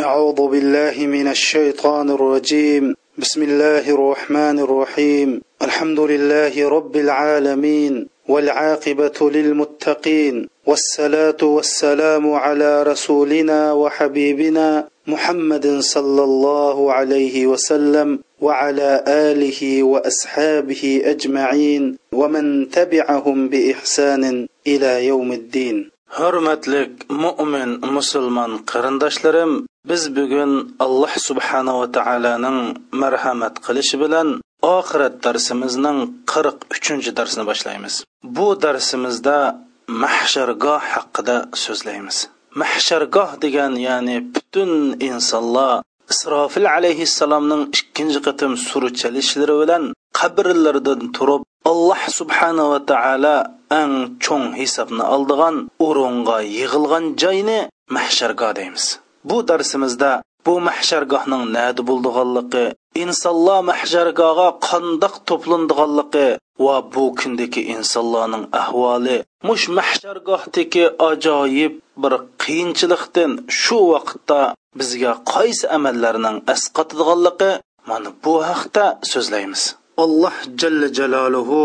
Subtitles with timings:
[0.00, 2.96] أعوذ بالله من الشيطان الرجيم.
[3.18, 5.28] بسم الله الرحمن الرحيم.
[5.62, 10.48] الحمد لله رب العالمين والعاقبة للمتقين.
[10.66, 21.82] والصلاة والسلام على رسولنا وحبيبنا محمد صلى الله عليه وسلم وعلى آله وأصحابه أجمعين
[22.12, 25.90] ومن تبعهم بإحسان إلى يوم الدين.
[26.10, 30.52] Hurmatlik mo'min musulmon qarindoshlarim biz bugun
[30.84, 32.58] alloh subhanava taoloning
[33.02, 34.28] marhamat qilishi bilan
[34.76, 35.98] oxirat darsimizning
[36.32, 37.94] qirq uchinchi darsini boshlaymiz.
[38.36, 39.38] Bu darsimizda
[40.02, 42.16] mahshargoh haqida so'zlaymiz.
[42.62, 44.72] Mahshargoh degan ya'ni butun
[45.08, 49.82] insonlar isrofil alayhissalomning ikkinchi qatim suruchalishlari bilan
[50.18, 53.36] qabrlardan turib alloh subhanava taolo
[53.80, 53.92] ang
[54.24, 55.54] cho'ng hisobni oldigan
[55.86, 57.58] o'ringa yig'ilgan joyni
[57.96, 58.86] mahshargoh deymiz.
[59.28, 60.12] Bu darsimizda
[60.46, 62.64] bu mahshargohning nadi bo'ldiganligi
[63.04, 66.28] insonlar mahshargohga qandoq to'plandiganligi
[66.64, 69.16] va bu kundagi insonlarning ahvoli
[69.48, 71.72] mush mahshargohdagi ajoyib
[72.02, 74.40] bir qiyinchilikdan shu vaqtda
[74.80, 77.52] bizga qaysi amallarning asqatadiganligi
[77.88, 79.62] mana bu haqda so'zlaymiz.
[80.04, 81.62] Alloh jalla jaloluhu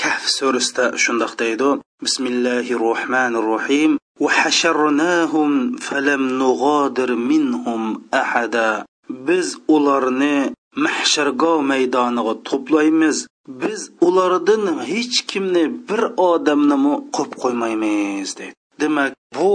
[0.00, 1.68] kahf surasida shundoq deydi
[2.04, 8.85] bismillahi rohmanir rohim وحشرناهم فلم نغادر منهم أحدا
[9.27, 13.17] biz ularni mahshargoh maydoniga to'playmiz
[13.61, 19.51] biz ulardan hech kimni bir odamnimi qo'yib qo'ymaymiz deydi demak bu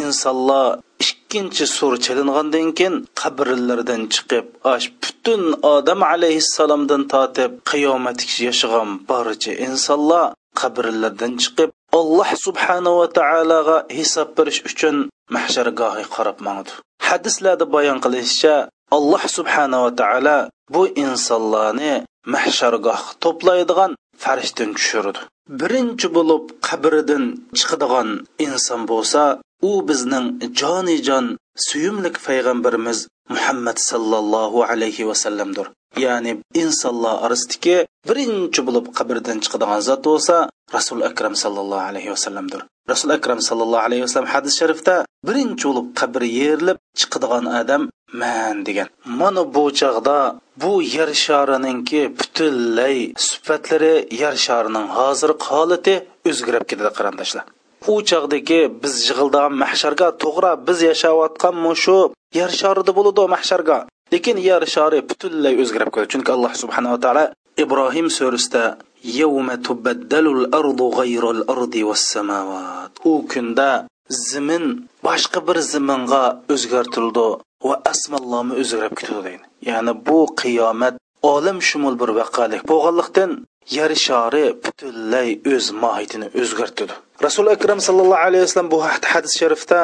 [0.00, 0.68] insonlar
[1.04, 5.42] ikkinchi sur chalingandan keyin qabrlardan chiqib ash butun
[5.74, 10.24] odam alayhissalomdan tortib qiyomatgacha yashagan barcha insonlar
[10.60, 14.95] qabrlardan chiqib alloh subhanava taologa hisob berish uchun
[15.35, 16.71] mahshargohi qarab mangdi
[17.07, 18.55] hadislarda bayon qilinishicha
[18.97, 20.37] alloh subhanava taolo
[20.73, 21.93] bu insonlarni
[22.33, 23.91] mahshargoh to'playdigan
[24.23, 25.19] farishtani tushirdi.
[25.61, 27.23] Birinchi bo'lib qabridan
[27.57, 28.09] chiqadigan
[28.45, 29.23] inson bo'lsa
[29.69, 30.27] u bizning
[30.59, 31.25] jonijon
[31.67, 32.99] suyumlik payg'ambarimiz
[33.33, 35.67] muhammad sallallohu alayhi vasallamdir
[36.05, 36.31] ya'ni
[36.61, 37.77] insonlar orasidagi
[38.09, 40.35] birinchi bo'lib qabrdan chiqadigan zot bo'lsa
[40.75, 44.95] rasul akram sallallohu alayhi vasallamdir rasul akram sallallohu alayhi vasallam hadis sharifda
[45.27, 47.81] birinchi bo'lib qabr yerilib chiqadigan odam
[48.21, 48.87] man degan.
[49.19, 50.17] Mana bu chog'da
[50.61, 55.95] bu yer sharininki butunlay sifatlari yer sharining hozirgi holati
[56.29, 57.45] o'zgarib ketadi qarindoshlar.
[57.93, 61.97] U chog'dagi biz yig'ildigan mahsharga to'g'ri biz yashayotgan shu
[62.39, 63.77] yer sharida bo'ladi mahsharga.
[64.13, 66.11] Lekin yer shari butunlay o'zgarib ketadi.
[66.13, 67.25] Chunki alloh subhanava taolo
[67.63, 68.63] ibrohim surasida
[69.19, 72.91] yawma tubaddalul ardu g'ayrul ardi was samawat.
[73.09, 73.69] U kunda
[74.09, 74.65] zimin
[75.05, 77.27] boshqa bir ziminga o'zgartirildi.
[77.67, 80.95] Va asmallomi o'zgarib ketadi deydi ya'ni bu qiyomat
[81.33, 83.31] olam shumul bir vaqalik bo'lganlikdan
[83.77, 86.93] yer shari butunlay o'z mohiyatini o'zgartirdi.
[87.25, 89.79] Rasuli akram sallallohu alayhi vasallam bu hadis sharifda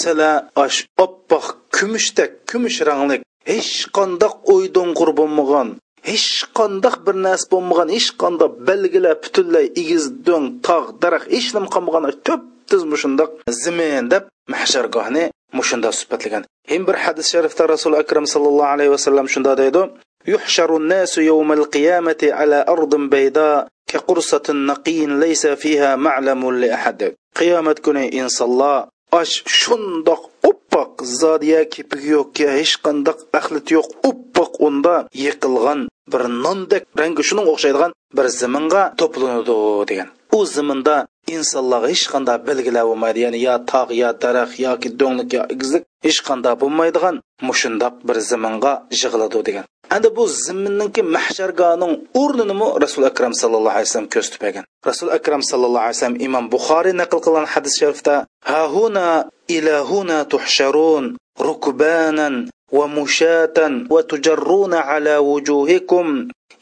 [0.00, 0.30] sila
[0.64, 3.20] osh oppoq kumushdek kumush ranglik
[3.52, 5.68] hech qandoq o'ydo'ng'ur bo'lmagan
[6.10, 11.68] hech qandoq bir narsa bo'lmagan hech qandoq belgilar butunlay egiz do'ng tog' daraxt hech nima
[11.74, 13.30] qolmagan to'p tuz mushundoq
[13.62, 15.24] zimin deb mahshargohni
[15.58, 16.42] mushunda suhbatlagan.
[16.70, 19.82] Hem bir hadis sharifda rasul akram sallallohu alayhi vasallam shunda deydi.
[20.32, 23.48] Yuhsharun nasu yawmal qiyamati ala ardin bayda
[23.90, 27.00] ka qursatin naqin laysa fiha ma'lamun li ahad.
[27.38, 28.88] Qiyomat kuni insonlar
[29.20, 35.80] osh shundoq oppoq zodiya kepigi yo'qki hech qandoq axliti yo'q oppoq unda yiqilgan
[36.12, 39.56] bir nondek rangi shuning o'xshaydigan bir ziminga to'planadi
[39.90, 40.08] degan.
[40.36, 40.96] u zaminda
[41.36, 43.18] insonlarga hech qanday belgilab bo'lmaydi.
[43.24, 47.16] Ya'ni yo tog' yo daraxt yoki do'nglik yo igizlik hech qanday bo'lmaydigan
[47.48, 49.64] mushundoq bir zaminga yig'iladi degan.
[49.94, 51.92] Endi bu zimminninki mahshargoning
[52.22, 54.28] o'rninimi rasul akram sallallohu alayhi vasallam ko'z
[54.88, 58.14] rasul akram sallallohu alayhi vasallam imom buxoriy naql qilgan hadis sharifda
[58.52, 59.06] hahuna
[59.56, 61.04] ilahuna tuhsharun
[61.48, 62.34] rukbanan
[62.76, 66.06] va mushatan va tujarruna ala wujuhikum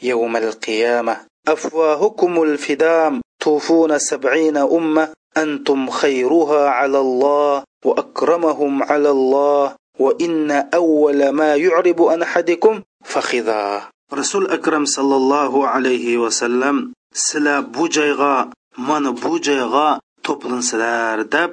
[0.01, 1.17] yawmal qiyamah.
[1.45, 11.56] Afwahukumul fidam توفون سبعين أمة أنتم خيرها على الله وأكرمهم على الله وإن أول ما
[11.56, 21.18] يعرب عن أحدكم فخذا رسول أكرم صلى الله عليه وسلم سلا بوجيغا من بوجيغا to'plinsizlar
[21.34, 21.50] deb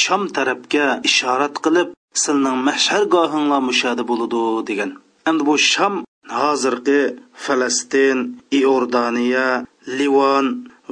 [0.00, 1.88] shom tarafga ishorat qilib
[2.22, 4.90] sizning mahshargohinglar mushada bo'ludi degan
[5.30, 5.94] endi bu shom
[6.38, 7.00] hozirgi
[7.44, 8.18] falastin
[8.58, 9.48] iordaniya
[9.98, 10.46] livon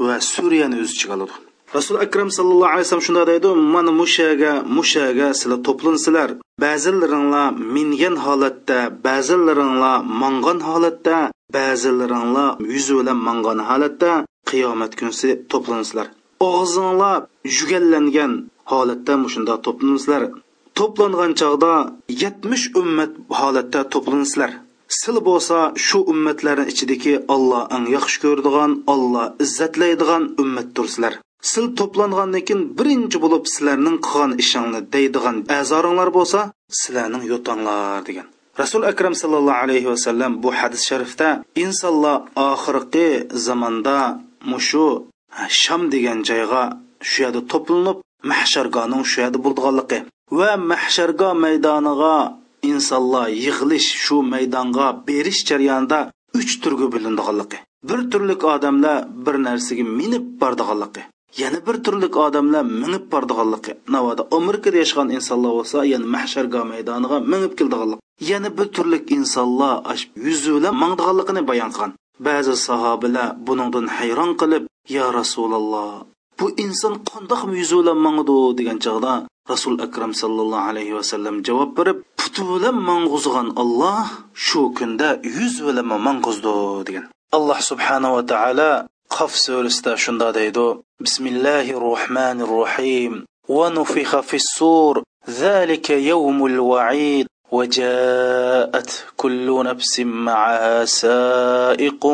[0.06, 1.36] va suriyani o'z ichiga oladi.
[1.78, 6.30] Rasul akram sallallohu alayhi vasallam shunday deydi mana mushaga mushaga sizlar to'plinsizlar
[6.64, 11.18] ba'zilaringlar mingan holatda ba'zilaringlar mangan holatda
[11.56, 14.12] ba'zilaringlar yuzi bilan mangan holatda
[14.50, 16.08] qiyomat kunsi to'plansizlar
[16.52, 17.20] og'zinglar
[17.58, 18.32] yugallangan
[18.72, 20.24] holatda mushunda to'plansizlar
[20.78, 21.74] to'plangan chog'da
[22.22, 24.52] yetmish ummat holatda to'plansizlar
[25.00, 31.14] sil bo'lsa shu ummatlarni ichidagi olloh eng yaxshi ko'radigan olloh izzatlaydigan ummatdirsizlar
[31.52, 36.40] sil to'plangandan keyin birinchi bo'lib sizlarning qilgan ishingni deydigan a'zoringlar bo'lsa
[36.80, 38.28] sizlarning yo'tanglar degan.
[38.62, 41.30] Rasul akram sallallohu alayhi vasallam bu hadis sharifda
[41.64, 42.18] insonlar
[42.50, 43.10] oxirgi
[43.46, 43.98] zamonda
[44.52, 44.88] mushu
[45.62, 46.64] sham degan joyga
[47.10, 47.98] shu yerda to'planib
[48.32, 50.00] mahshargoning shu yerda bo'ldiganligi
[50.38, 52.16] va mahshargo maydoniga
[52.74, 56.00] insonlar yig'ilish shu maydonga berish jarayonida
[56.40, 57.58] uch turga bo'lindiganligi.
[57.90, 61.04] Bir turlik odamlar bir narsaga minib bordiganligi.
[61.42, 63.72] Yana bir turlik odamlar minib bordiganligi.
[63.96, 68.02] Navoda amerikada yashagan insonlar bo'lsa yana mahsharga maydoniga minib keldiganligi.
[68.32, 69.98] Yana bir turlik insonlar
[70.28, 71.92] yuzi bilan mangdiganligini bayon qilgan.
[72.28, 74.64] Ba'zi sahobalar buningdan hayron qilib
[74.96, 75.92] yo rasululloh
[76.38, 79.14] bu inson qandoq yuzi bilan mangdi degan chog'da
[79.52, 84.06] rasul akram sallallohu alayhi vasallam javob berib puti bilan mang'uzgan olloh
[84.46, 86.58] shu kunda yuz bilan mang'uzdi
[86.88, 87.06] degan
[87.38, 88.72] alloh subhanahu va taolo
[89.16, 90.68] qaf surasida shunda deydi
[91.06, 93.14] bismillahi rohmanir rohim
[93.50, 102.06] ونفخ في الصور ذلك يوم الوعيد وجاءت كل نفس معها سائق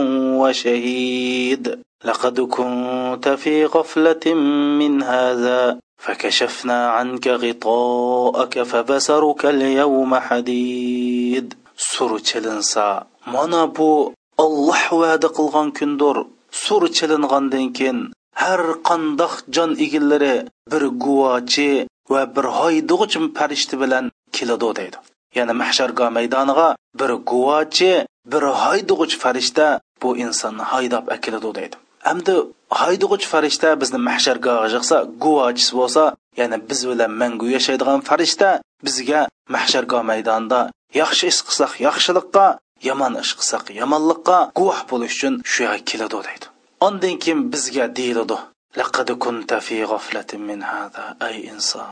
[0.42, 4.35] وشهيد لقد كنت في غفلة
[4.81, 14.13] من هذا فكشفنا عنك غطاءك فبصرك اليوم حديد sur chilinsa mana bu
[14.45, 16.17] olloh va'da qilgan kundir
[16.65, 17.99] sur chilingandan keyin
[18.43, 20.37] har qandoq jon egillari
[20.73, 21.71] bir guvochi
[22.13, 24.05] va bir haydug'ich farishta bilan
[24.37, 24.99] keladi deydi
[25.39, 26.69] ya'ni mahshargo maydoniga
[27.01, 27.93] bir guvochi
[28.33, 29.67] bir haydug'ich farishta
[30.03, 31.77] bu insonni haydab akiladi deydi
[32.08, 32.36] hamda
[32.82, 36.04] haydug'ich farishta bizni mahshargohga yig'sa guvochisi bo'lsa
[36.40, 38.50] ya'ni biz bilan mangu yashaydigan farishta
[38.86, 39.22] bizga
[39.56, 40.60] mahshargoh maydonida
[41.02, 42.46] yaxshi ish qilsak yaxshilikqa
[42.90, 46.46] yomon ish qilsak yomonlikqa guvoh bo'lish uchun shu yerga keladi deydi.
[46.88, 48.38] Undan keyin bizga deyiladi
[48.80, 51.90] laqad kunta fi g'aflatin min hada ay inson.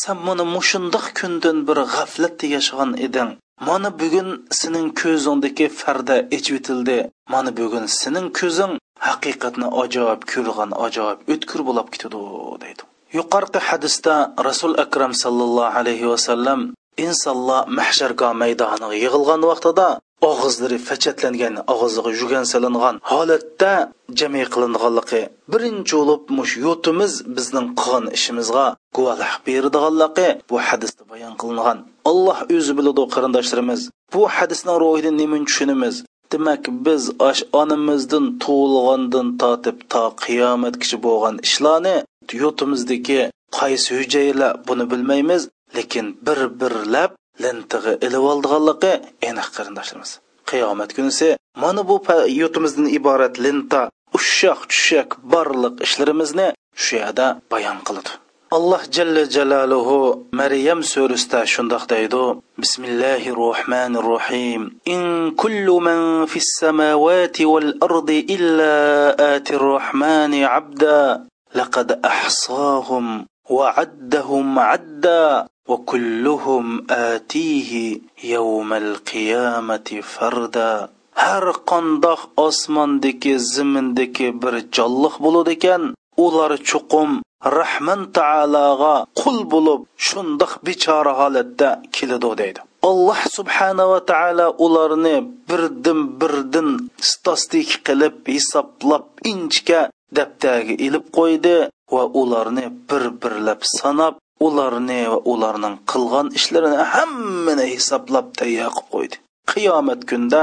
[0.00, 3.30] Sen mana mushundoq kundan bir g'aflatda yashagan eding.
[3.68, 4.28] Mana bugun
[4.58, 6.98] sening ko'zingdagi farda ichvitildi
[7.32, 8.72] mana bugun sening ko'zing
[9.06, 12.20] haqiqatni ajoyib ko'rgan ajoyib o'tkir bo'lib ketadi
[12.64, 12.82] deydi.
[13.18, 14.14] Yuqorqi hadisda
[14.48, 16.60] rasul akram sallallohu alayhi vasallam
[17.06, 19.88] insonlar mahsharga maydoniga yig'ilgan vaqtida
[20.30, 23.72] og'izlari fachatlangan og'iziga yugan salingan holatda
[24.20, 25.22] jami qilinganligi
[25.52, 28.66] birinchi bo'lib mush yo'timiz bizning qilgan ishimizga
[28.96, 31.78] guvohlik beradiganligi bu hadisda bayon qilingan.
[32.10, 33.80] Alloh o'zi biladi qarindoshlarimiz
[34.14, 35.94] bu hadisning ruhini nima tushunamiz
[36.32, 41.96] demak biz osh onamizdan tug'ilgandan tortib to qiyomatgacha bo'lgan ishlarni
[42.42, 43.20] yurtimizdagi
[43.58, 45.42] qaysi hujayralar buni bilmaymiz
[45.76, 47.10] lekin bir birlab
[47.44, 48.92] lintig'i ilib oldiganligi
[49.30, 50.10] aniq qarindoshlarimiz.
[50.50, 51.28] Qiyomat kunisi
[51.62, 51.96] mana bu
[52.40, 53.80] yurtimizdan iborat linta
[54.18, 56.48] ushshaq tushak borliq ishlarimizni
[56.82, 58.10] shu yerda bayon qiladi.
[58.50, 67.44] Alloh jalla jalaluhu maryam surasida shundoq deydi bismillahi rohmanir rohim in kullu man fis samawati
[67.44, 80.88] wal ardi illa ati rohmani abda laqad ahsahum وعدهم عدا وكلهم آتيه يوم القيامة فردا
[81.16, 85.82] har qandoq osmondagi zimindagi bir jonliq bo'ladi ekan
[86.24, 87.10] ular chuqum
[87.44, 92.60] rahman taologa qul bo'lib shundoq bechora holatda keladi deydi.
[92.90, 95.16] Alloh subhanava taolo ularni
[95.48, 96.68] birdan birdan
[97.10, 99.80] stastik qilib hisoblab inchka
[100.16, 101.56] daftarga ilib qo'ydi
[101.94, 104.14] va ularni bir birlab sanab
[104.46, 109.16] ularni va ularning qilgan ishlarini hammani hisoblab tayyor qilib qo'ydi.
[109.52, 110.42] Qiyomat kunda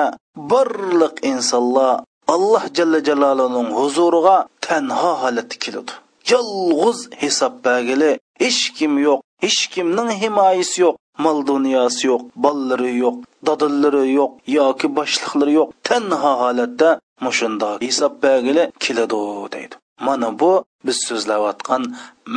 [0.51, 1.93] barliq insonlar
[2.35, 5.93] alloh jalla jalolining huzuriga tanho holatda keladi.
[6.31, 8.11] Yolg'iz hisob bagili.
[8.43, 10.95] Hech kim yo'q hech kimning himoyasi yo'q.
[11.23, 13.17] Mol dunyosi yo'q bollari yo'q
[13.47, 15.69] dadillari yo'q yoki boshliqlari yo'q.
[15.87, 16.89] Tanho holatda
[17.25, 19.21] mushunda hisob bagili keladi
[19.53, 19.75] deydi.
[20.07, 20.51] Mana bu
[20.85, 21.83] biz so'zlayotgan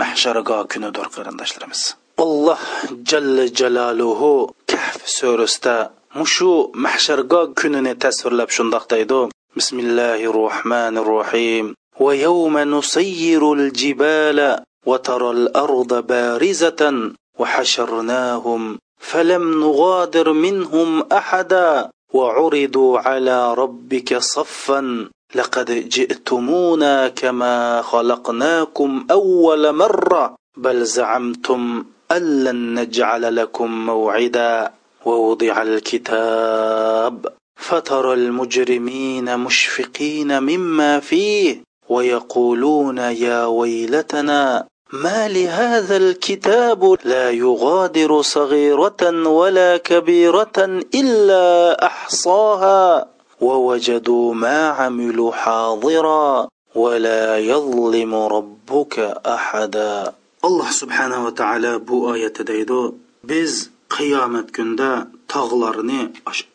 [0.00, 1.82] mahshargo kunidir qarindoshlarimiz.
[2.24, 2.62] Alloh
[3.10, 4.30] jalla jalaluhu
[4.72, 5.76] kahf surasida
[6.18, 6.50] mushu
[6.84, 9.20] mahshargo kunini tasvirlab shundoq deydi.
[9.58, 11.66] Bismillahi rohmanir rohim
[12.00, 25.08] ويوم نسير الجبال وترى الأرض بارزة وحشرناهم فلم نغادر منهم أحدا وعرضوا على ربك صفا
[25.34, 34.72] لقد جئتمونا كما خلقناكم أول مرة بل زعمتم أن لن نجعل لكم موعدا
[35.04, 37.26] ووضع الكتاب
[37.56, 49.76] فترى المجرمين مشفقين مما فيه ويقولون يا ويلتنا ما لهذا الكتاب لا يغادر صغيرة ولا
[49.76, 50.58] كبيرة
[50.94, 53.06] إلا أحصاها
[53.40, 60.12] ووجدوا ما عملوا حاضرا ولا يظلم ربك أحدا.
[60.44, 64.90] الله سبحانه وتعالى بو آية deydi biz qiyomat kunida
[65.34, 66.00] tog'larni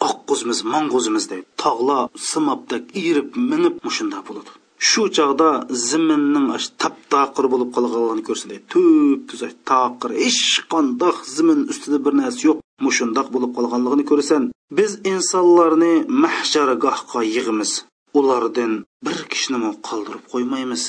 [0.10, 4.52] oqquzmiz mang'uzmiz deydi tog'lar simobdak irib minib mushunda bo'ladi
[4.90, 5.50] shu chog'da
[5.90, 6.48] ziminning
[6.82, 8.66] tap taqir bo'lib qolganligini ko'rsin deydi
[9.30, 12.58] tuzak taqir hech qandoq zimin ustida bir narsa yo'q.
[12.86, 14.44] Mushundoq bo'lib qolganligini ko'rasan.
[14.78, 17.72] Biz insonlarni mahshargohga yig'imiz.
[18.20, 18.74] Ulardan
[19.06, 20.84] bir kishinimi qoldirib qo'ymaymiz.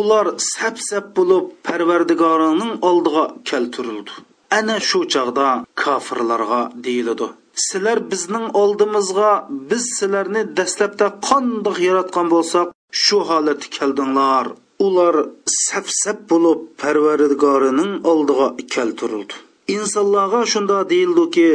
[0.00, 4.12] Ular sap sap bo'lib parvardigorining oldiga keltirildi.
[4.58, 5.46] Ana shu chog'da
[5.82, 7.28] kofirlarga deyiladi.
[7.54, 9.30] Sizlar bizning oldimizga
[9.70, 12.66] biz sizlarni dastlabda qandoq yaratgan bo'lsak
[13.02, 14.46] shu holatga keldinglar.
[14.86, 15.14] Ular
[16.02, 19.34] sap bo'lib parvardigorining oldiga keltirildi.
[19.76, 21.50] Insonlarga shunda deyildiki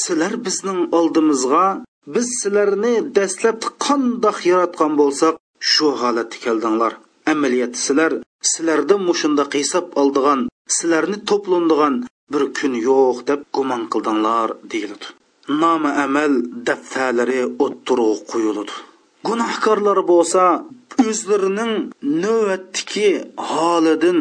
[0.00, 1.66] sizlar bizning oldimizga
[2.14, 5.34] biz sizlarni dastlab qandoq yaratgan bo'lsak
[5.72, 6.92] shu holatga keldinglar.
[7.32, 8.12] Amaliyat sizlar
[8.50, 10.40] sizlarda mushunda hisob oldigan
[10.76, 11.94] sizlarni to'plandigan
[12.32, 15.08] bir kun yo'q deb gumon qildinglar deyildi
[15.62, 16.32] nomi amal
[16.66, 18.74] daftarlari o'ttirib qo'yiladi.
[19.28, 20.42] Gunohkorlar bo'lsa
[21.06, 21.72] o'zlarining
[22.24, 23.08] navbatdagi
[23.52, 24.18] holidan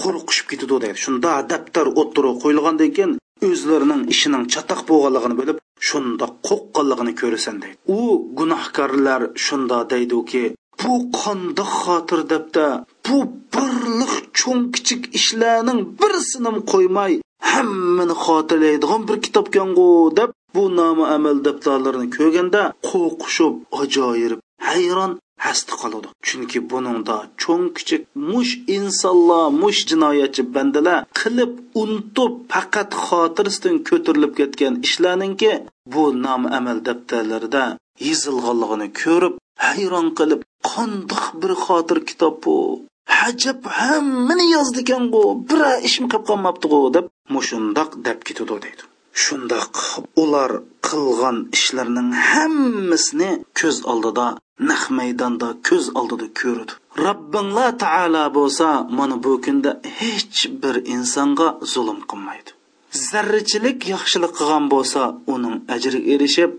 [0.00, 0.98] qo'rqishib ketadi deydi.
[1.04, 3.12] Shunda daftar o'ttirib qo'yilgandan keyin
[3.48, 7.76] o'zlarining ishining chatoq bo'lganligini bilib shunda qo'rqqanligini ko'rasan deydi.
[7.98, 8.00] U
[8.38, 10.44] gunohkorlar shunda deydiki
[10.80, 12.66] bu qandoq xotir debda
[13.06, 13.16] bu
[13.54, 17.12] birliq cho'ng kichik ishlarning birisini qo'ymay
[17.50, 19.88] hammani xotirlaydigan bir kitobkangu
[20.18, 25.12] deb bu nomi amal daftarlarini ko'rganda qo'rqishib ajoyib hayron
[25.44, 26.08] hasti qoladi.
[26.26, 31.52] Chunki buningda cho'ng kichik mush insonlar mush jinoyatchi bandalar qilib
[31.82, 35.52] unutib faqat xotirasidan ko'tarilib ketgan ishlarninki
[35.92, 37.64] bu nom amal daftarlarida
[38.08, 39.34] yozilganligini ko'rib
[39.66, 40.40] hayron qilib
[40.70, 42.56] qandoq bir xotir kitob bu
[43.06, 48.82] hajab hammani yozdi ekangu bir ishim qilib qolmabdiu deb mushundoq deb ketadi deydi.
[49.22, 49.74] Shundoq
[50.22, 50.50] ular
[50.88, 54.26] qilgan ishlarning hammasini ko'z oldida
[54.70, 56.72] naq maydonda ko'z oldida ko'rdi.
[57.06, 58.66] Robbinglar taolo bo'lsa
[58.98, 59.70] mana bu kunda
[60.00, 62.50] hech bir insonga zulm qilmaydi.
[63.08, 65.00] Zarrachilik yaxshilik qilgan bo'lsa
[65.34, 66.52] uning ajri erishib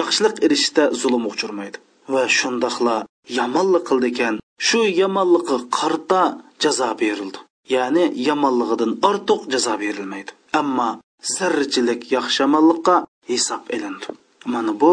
[0.00, 1.78] yaxshilik erishishda zulm uchirmaydi
[2.12, 2.96] va shundoqla
[3.38, 4.34] yomonlik qildi ekan
[4.66, 6.20] shu yomonlikqa qarta
[6.62, 7.38] jazo berildi.
[7.74, 10.30] Ya'ni yomonligidan ortiq jazo berilmaydi.
[10.60, 10.88] Ammo
[11.34, 12.94] zarrachilik yaxshi yomonlikqa
[13.30, 14.08] hisob ilindi
[14.52, 14.92] mana bu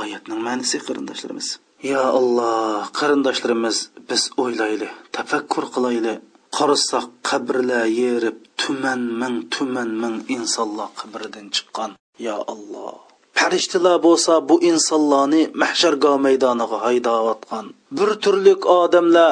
[0.00, 1.48] oyatning ma'nosi qarindoshlarimiz.
[1.90, 3.76] Yo alloh qarindoshlarimiz
[4.08, 6.14] biz o'ylayli tafakkur qilayli
[6.56, 11.90] qarasak qabrlar yerib tuman ming tuman ming insonlar qabridan chiqqan.
[12.26, 12.98] Yo alloh.
[13.38, 17.66] Farishtalar bo'lsa bu insonlarni mahshargoh maydoniga haydayotgan
[17.98, 19.30] bir turlik odamlar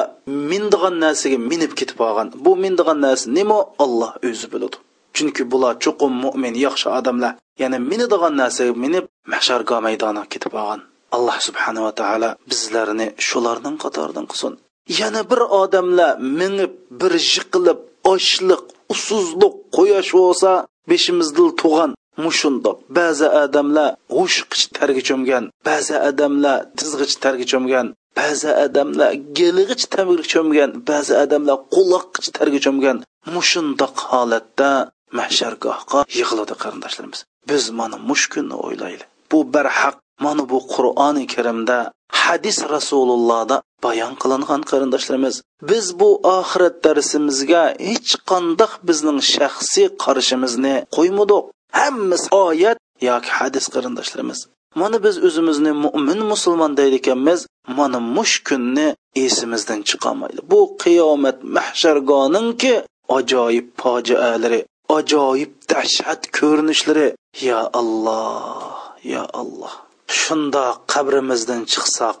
[0.51, 2.27] mindigan narsaga minib ketib olgan.
[2.45, 3.59] Bu mindigan narsa nima?
[3.83, 4.77] Olloh o'zi biladi.
[5.15, 7.31] Chunki bular chuqum mo'min yaxshi odamlar.
[7.61, 10.81] Ya'ni minadigan narsaga minib mahshargoh maydoniga ketib olgan.
[11.15, 14.53] Alloh subhanava taolo bizlarni shularning qatoridan qilsin.
[14.99, 17.79] Yana bir odamlar minib bir yiqilib
[18.13, 20.51] ochliq usuzlik quyosh bo'lsa
[20.89, 21.91] beshimizda tug'an
[22.25, 22.77] mushundoq.
[22.97, 27.87] Ba'zi odamlar g'ushqich targa cho'mgan ba'zi odamlar tizg'ich targa cho'mgan
[28.19, 32.97] ba'zi odamlar gelig'ich targa cho'mgan ba'zi odamlar quloqqich targa cho'mgan.
[33.35, 34.71] Mushundoq holatda
[35.19, 37.19] mahshargohga yig'iladi qarindoshlarimiz.
[37.49, 39.09] Biz mana mush kunni o'ylaylik.
[39.31, 41.77] Bu barhaq mana bu qur'oni karimda
[42.23, 43.55] hadis rasulullohda
[43.85, 45.35] bayon qilingan qarindoshlarimiz.
[45.69, 51.43] Biz bu oxirat darsimizga hech qandoq bizning shaxsiy qarashimizni qo'ymadik.
[51.79, 52.77] Hammasi oyat
[53.09, 54.39] yoki hadis qarindoshlarimiz.
[54.81, 57.39] Mana biz o'zimizni mo'min musulmon deydi ekanmiz
[57.77, 58.87] mana mush kunni
[59.25, 60.39] esimizdan chiqolmaydi.
[60.51, 62.73] Bu qiyomat mahshargoninki
[63.17, 64.59] ajoyib fojialari
[64.97, 67.07] ajoyib dahshat ko'rinishlari.
[67.49, 68.77] Ya alloh
[69.13, 69.73] ya alloh.
[70.21, 72.19] Shunda qabrimizdan chiqsak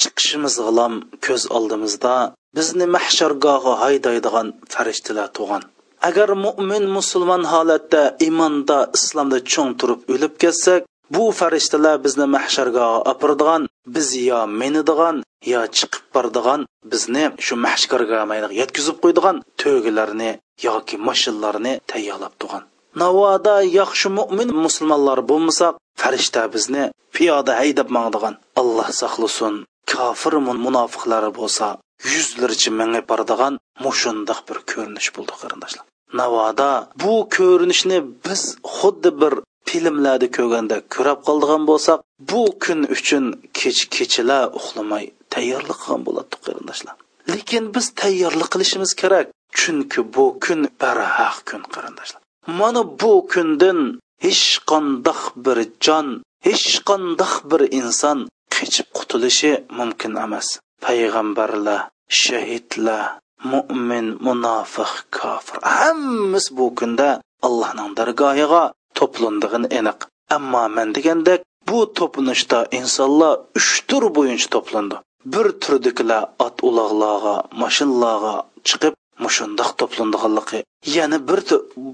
[0.00, 0.94] chiqishimiz g'ilom
[1.26, 2.14] ko'z oldimizda.
[2.56, 5.62] Bizni mahshargohga haydaydigan farishtalar tug'an
[6.08, 10.80] agar mo'min musulmon holatda iymonda islomda cho'ng turib o'lib ketsak
[11.14, 13.62] bu farishtalar bizni mahsharga opirdigan
[13.94, 15.16] biz yo menidigan
[15.52, 16.60] yo chiqib bordigan
[16.92, 18.20] bizni shu mahsharga
[18.60, 20.30] yetkazib qo'ydigan to'gilarni
[20.66, 22.62] yoki mashinlarni tayyorlab turgan.
[23.02, 25.66] Navoda yaxshi mo'min musulmonlar bo'lmasa
[26.00, 26.84] farishta bizni
[27.14, 29.54] piyoda haydab mangdigan alloh saqlasin
[29.92, 30.34] kofir
[30.66, 31.66] munofiqlar bo'lsa
[32.12, 35.84] yuzlarcha mingib boradigan mushundoq bir ko'rinish bo'ldi qarindoshlar.
[36.20, 36.70] Navoda
[37.02, 38.42] bu ko'rinishni biz
[38.76, 39.32] xuddi bir
[39.68, 41.98] filmlarda ko'rganda ko'rab qoldigan bo'lsak
[42.30, 43.24] bu kun uchun
[43.58, 45.04] kech kechalar uxlamay
[45.34, 46.94] tayyorlik qilgan bo'ladi qarindoshlar.
[47.32, 49.26] Lekin biz tayyorlik qilishimiz kerak
[49.58, 52.20] chunki bu kun barhaq kun qarindoshlar.
[52.60, 53.78] Mana bu kundan
[54.24, 56.08] hech qandoq bir jon
[56.46, 58.18] hech qandoq bir inson
[58.54, 60.48] qechib qutulishi mumkin emas.
[60.84, 61.80] Payg'ambarlar
[62.22, 63.04] shahidlar
[63.52, 65.56] mo'min munofiq kofir.
[65.78, 67.08] Hammasi bu kunda
[67.46, 68.62] allohning dargohiga
[68.98, 69.98] to'plandig'ini aniq.
[70.36, 74.96] Ammo man degandek bu to'planishda insonlar uch tur bo'yicha to'plandi.
[75.32, 78.34] Bir turdikilar ot ulog'larga mashinalarga
[78.68, 80.60] chiqib mushundoq to'plandiganligi.
[80.96, 81.40] Yana bir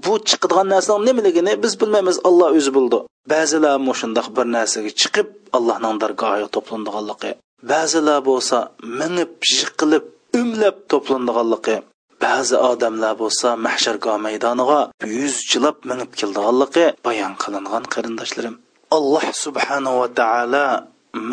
[0.05, 2.99] bu chiqadigan narsaning nimaligini biz bilmaymiz alloh o'zi bildi.
[3.33, 5.27] Ba'zilar mushundoq bir narsaga chiqib
[5.57, 7.31] allohning dargohiga to'plandiganligi.
[7.71, 8.57] Ba'zilar bo'lsa
[8.99, 10.05] minib yiqilib
[10.40, 11.76] umlab to'plandiganligi
[12.24, 14.80] ba'zi odamlar bo'lsa mahshargoh maydoniga
[15.18, 18.54] yuzchilab minib keldiganligi bayon qilingan qarindoshlarim
[18.98, 20.66] alloh subhanahu va taolo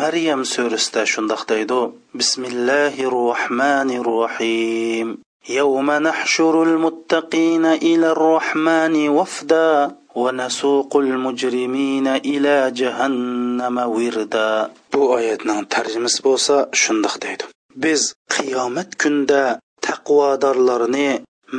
[0.00, 1.80] maryam surasida shundoq deydi
[2.20, 5.08] bismillahi rohmanir rohim
[5.48, 16.54] يوم نحشر المتقين إلى الرحمن وفدا ونسوق المجرمين إلى جهنم وردا bu oyatning tarjimasi bo'lsa
[16.82, 17.44] shundoq deydi
[17.83, 18.01] Biz
[18.35, 19.43] qiyomat kunda
[19.85, 21.09] taqvodorlarni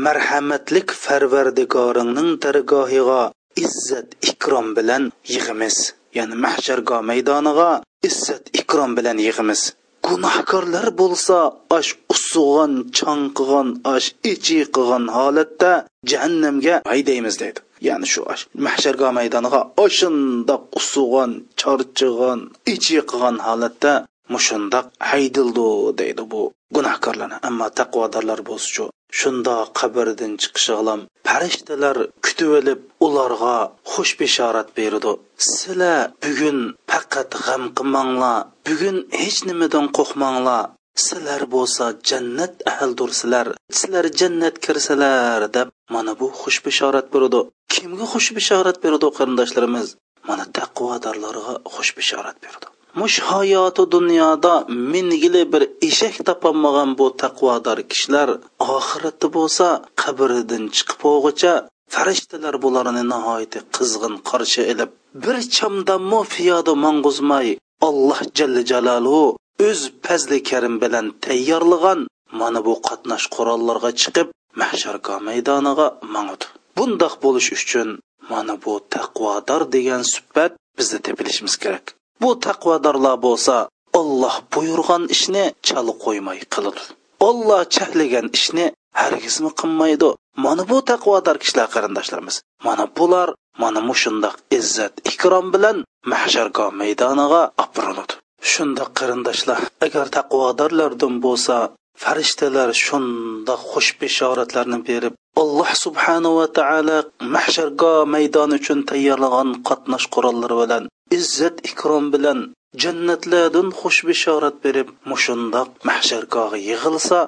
[0.04, 3.22] marhamatlik farvardigoringning dargohiga
[3.66, 5.76] izzat ikrom bilan yig'imiz
[6.18, 7.70] ya'ni mahshargoh maydoniga
[8.08, 9.60] izzat ikrom bilan yig'imiz.
[10.06, 11.38] Gunohkorlar bo'lsa
[11.78, 15.72] osh usug'on chanqig'on osh ichi qilgan holatda
[16.10, 17.60] jahannamga haydaymiz deydi.
[17.88, 18.20] Ya'ni shu
[18.66, 21.30] mahshargoh maydoniga oshundoq usug'on
[21.60, 22.40] charchig'on
[22.74, 23.92] ichi qilgan holatda
[24.34, 25.68] mushundoq haydildi
[26.00, 26.42] deydi bu
[26.76, 27.36] gunohkorlarni.
[27.48, 28.84] Ammo taqvodorlar bo'lsichu
[29.18, 33.56] shundoq qabrdan chiqishig'lam farishtalar kutib olib ularga
[33.92, 35.12] xush bishorat berdi
[35.52, 36.58] sizlar bugun
[36.90, 40.64] faqat g'am qilmanglar bugun hech nimadan qo'rqmanglar.
[41.06, 43.46] Sizlar bo'lsa jannat ahildirsizlar
[43.78, 47.40] sizlar jannat kirsalar deb mana bu xush bishorat berdi
[47.72, 49.88] kimga xush bishorat berdi qarindoshlarimiz
[50.28, 52.66] mana taqvodorlarga xush bishorat berdi
[53.00, 54.52] mush hayoti dunyoda
[54.92, 58.28] mingili bir eshak topolmagan bu taqvodor kishilar
[58.76, 59.66] oxirati bo'lsa
[60.02, 61.54] qabridan chiqib o'g'icha
[61.94, 64.90] farishtalar bularni nihoyatda qizg'in qarshi ilib
[65.24, 67.48] bir chamdammo piyoda mang'uzmay
[67.88, 69.26] alloh jalla jaloluhu
[69.68, 72.00] o'z fazli karim bilan tayyorlagan
[72.40, 74.28] mana bu qatnash qurollarga chiqib
[74.60, 77.88] mahsharko maydoniga mang'udi bundoq bo'lish uchun
[78.32, 81.84] mana bu taqvodor degan suhbat bizda tepilishimiz kerak.
[82.22, 83.56] Bu taqvodorlar bo'lsa
[84.00, 86.82] olloh buyurgan ishni chala qo'ymay qiladi.
[87.28, 88.66] Olloh chahlagan ishni
[89.00, 90.10] hargizmi qilmaydi.
[90.44, 92.36] Mana bu taqvodor kishilar qarindoshlarimiz.
[92.66, 93.28] Mana bular
[93.62, 95.76] mana mushundoq izzat ikrom bilan
[96.12, 98.14] mahshargoh maydoniga opiriladi
[98.52, 101.56] shundoq qarindoshlar agar taqvodorlardan bo'lsa
[102.02, 106.98] farishtalar shundoq xush bishoratlarni berib alloh subhanahu va taolo
[107.34, 110.84] mahsharga maydoni uchun tayyorlagan qatnash qurollari bilan
[111.18, 112.38] izzat ikrom bilan
[112.82, 117.18] jannatlardan xush bishorat berib mushundoq mahshargohga yig'ilsa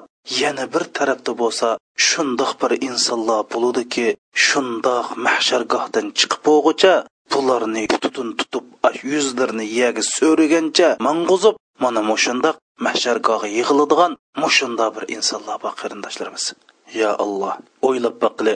[0.41, 1.69] yana bir tarafda bo'lsa
[2.07, 4.07] shundoq bir insonlar bo'ludiki
[4.45, 6.93] shundoq mahshargohdan chiqib bo'lg'icha
[7.33, 8.65] bularni tutun tutib
[9.11, 12.55] yuzlarini yerga so'rigancha mang'uzib mana mushundoq
[12.86, 16.44] mahshargohga yig'iladigan mushunda bir insonlar bor qarindoshlarimiz
[17.00, 17.54] yo alloh
[17.88, 18.54] o'ylab boqili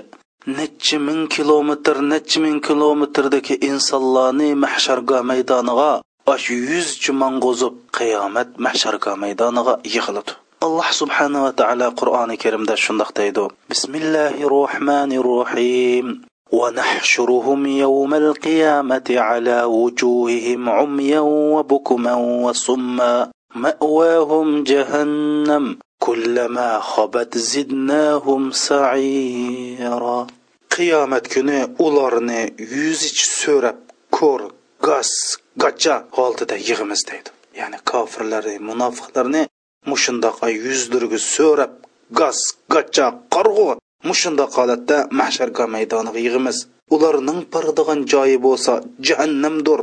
[0.59, 5.91] necha ming kilometr necha ming kilometrdagi insonlarni mahshargoh maydoniga
[6.33, 10.33] osh yuzchi mang'uzib qiyomat mahshargoh maydoniga yig'iladi
[10.67, 16.09] alloh subhanava va taolo qur'oni karimda shundoq deydi bismillahi rohmanir rohim
[16.53, 21.21] ونحشرهم يوم القيامة على وجوههم عميا
[21.55, 30.27] وبكما وصما مأواهم جهنم كلما خبت زدناهم سعيرا
[30.75, 32.43] qiyomat kuni ularni
[32.75, 33.79] yuz ich so'rab
[34.17, 34.43] ko'r
[34.87, 35.11] gaz
[35.63, 39.43] gacha oldida yig'imiz deydi ya'ni kofirlarni munofiqlarni
[39.91, 41.73] mushundoq yuzlariga so'rab
[42.21, 42.39] gaz
[42.75, 43.67] gacha qarg'u
[44.11, 46.59] mushundoq holatda mahsharga maydoniga yig'imiz
[46.95, 48.73] ularning boradigan joyi bo'lsa
[49.09, 49.81] jahannamdir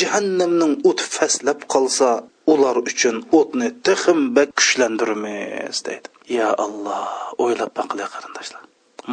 [0.00, 2.08] jahannamning o'ti faslab qolsa
[2.53, 6.07] ular uchun o'tni tixim bak kuchlantiramiz deydi.
[6.37, 7.07] Ya alloh
[7.43, 8.61] o'ylab baqili qarindoshlar.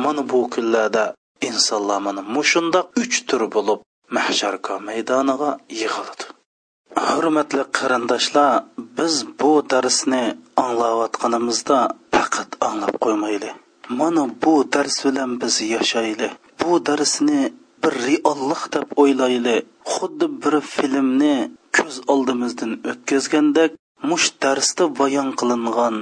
[0.04, 1.04] Mana bu kunlarda
[1.48, 3.80] insonlar mana mushundoq uch tur bo'lib
[4.16, 6.24] mahsharko maydoniga yig'iladi
[7.08, 8.50] hurmatli qarindoshlar
[8.98, 10.22] biz bu darsni
[10.64, 11.78] anglayotganimizda
[12.14, 13.50] faqat anglab qo'ymayli
[14.00, 16.28] mana bu dars bilan biz yashayli
[16.60, 17.40] bu darsni
[17.82, 19.56] bir reallik deb o'ylayli.
[19.92, 21.36] Xuddi bir filmni
[21.76, 23.70] ko'z oldimizdan o'tkazgandek
[24.10, 25.96] mush darsda bayon qilingan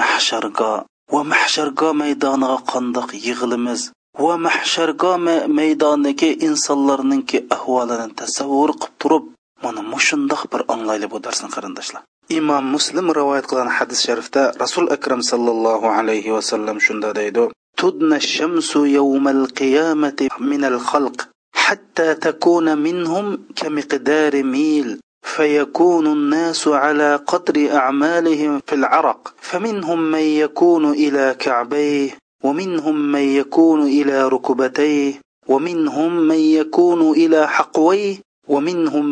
[0.00, 0.72] mahsharga
[1.14, 3.80] va mahsharga maydoniga qandoq yig'ilimiz
[4.24, 5.12] va mahsharga
[5.58, 9.24] maydoniga insonlarninki ahvolini tasavvur qilib turib
[9.64, 12.02] mana mushundoq bir anglayli bu darsni qarindoshlar.
[12.38, 17.42] Imom muslim rivoyat qilgan hadis sharifda rasul akram sallallohu alayhi vasallam shunda deydi
[17.82, 27.74] تدنى الشمس يوم القيامة من الخلق حتى تكون منهم كمقدار ميل فيكون الناس على قدر
[27.74, 29.34] أعمالهم في العرق.
[29.40, 32.10] فمنهم من يكون إلى كعبيه
[32.44, 35.14] ومنهم من يكون إلى ركبتيه
[35.48, 38.16] ومنهم من يكون إلى حقويه
[38.48, 39.06] ومنهم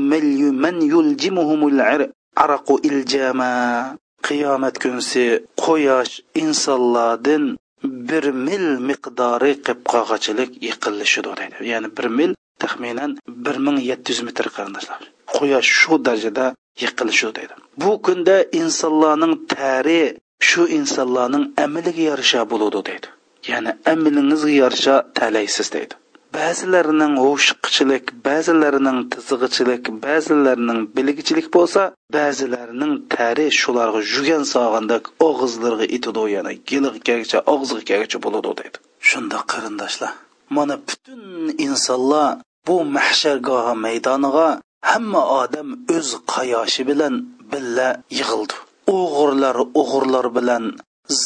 [0.63, 2.81] من يلجمهم العرق.
[2.85, 3.97] إلجاما
[4.29, 11.57] قيامة كنسي قياش إنسالladin bir mil miqdori qipqog'ichilik yiqilishidir deydi.
[11.73, 13.11] Ya'ni bir mil taxminan
[13.45, 15.01] bir ming yetti yuz metr qarindoshlar.
[15.35, 16.47] Quyosh shu darajada
[16.83, 17.55] yiqilishi deydi.
[17.81, 20.03] Bu kunda insonlarning tari
[20.49, 23.09] shu insonlarning amaliga yarasha bo'ludi deydi.
[23.51, 25.95] Ya'ni amalingizga yarasha talaysiz deydi.
[26.37, 31.83] Ba'zilarining o'shiqchilik ba'zilarining tizig'ichilik ba'zilarining bilgichilik bo'lsa
[32.17, 38.79] ba'zilarining tari shularga jugan sog'andak og'izlarga itidu yana giligacha og'ziga kelgacha bo'ladi deydi.
[39.09, 40.13] Shunda qarindoshlar
[40.57, 41.23] mana butun
[41.67, 42.29] insonlar
[42.67, 44.49] bu mahshargohi maydoniga
[44.91, 47.15] hamma odam o'z qayoshi bilan
[47.53, 47.89] billa
[48.19, 48.57] yig'ildi.
[48.99, 50.65] O'g'irlar o'g'irlar bilan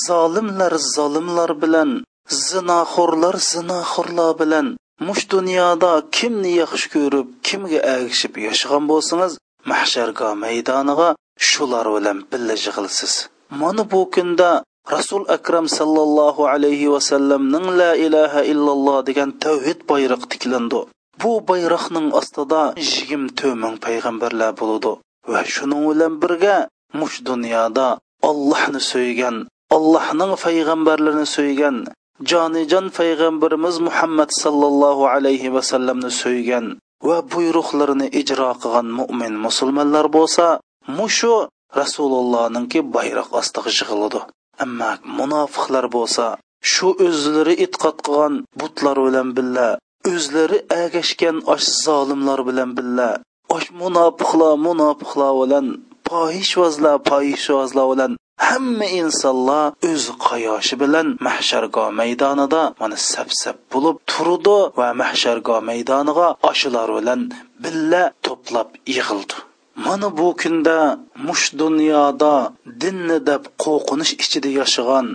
[0.06, 1.90] zolimlar zolimlar bilan
[2.46, 4.66] zinoxo'rlar zinoxo'rlar bilan
[5.06, 9.32] mush dunyoda kimni yaxshi ko'rib kimga ergishib yashagan bo'lsangiz
[9.70, 11.08] mahsharga maydoniga
[11.48, 13.14] shular bilan billa yig'ilsiz
[13.60, 14.50] mana bu kunda
[14.94, 20.80] rasul akram sallallohu alayhi vasallamning la ilaha illalloh degan tavhid bayroq tiklandi.
[21.22, 24.92] Bu bayroqning ostida yigirma to'rt ming payg'ambarlar bo'ladi
[25.32, 26.56] va shuning bilan birga
[27.00, 27.88] mush dunyoda
[28.30, 29.36] ollohni so'ygan
[29.76, 31.76] allohning payg'ambarlarini so'ygan
[32.22, 36.66] jonijon payg'ambarimiz muhammad sallallohu alayhi vasallamni so'ygan
[37.08, 40.46] va buyruqlarini ijro qilgan mo'min musulmonlar bo'lsa
[40.98, 41.34] mushu
[41.80, 44.20] rasulullohninki bayroq ostiga yig'iladi.
[44.64, 46.26] Ammo munofiqlar bo'lsa
[46.72, 49.68] shu o'zlari e'tiqod qilgan butlar bilan billa
[50.12, 53.10] o'zlari agashgan osh zolimlar bilan billa
[53.56, 55.66] osh munofiqlar munofiqlar bilan
[56.10, 58.12] poyishvozlar poyishvozlar bilan
[58.54, 66.28] hamma insonlar o'z qayoshi bilan mahshargo maydonida mana sap sap bo'lib turdi va mahshargo maydoniga
[66.50, 67.20] oshilar bilan
[67.64, 69.36] billa to'plab yig'ildi.
[69.86, 70.78] Mana bu kunda
[71.26, 72.34] mush dunyoda
[72.82, 75.06] dinni deb qo'rqinish ichida yashagan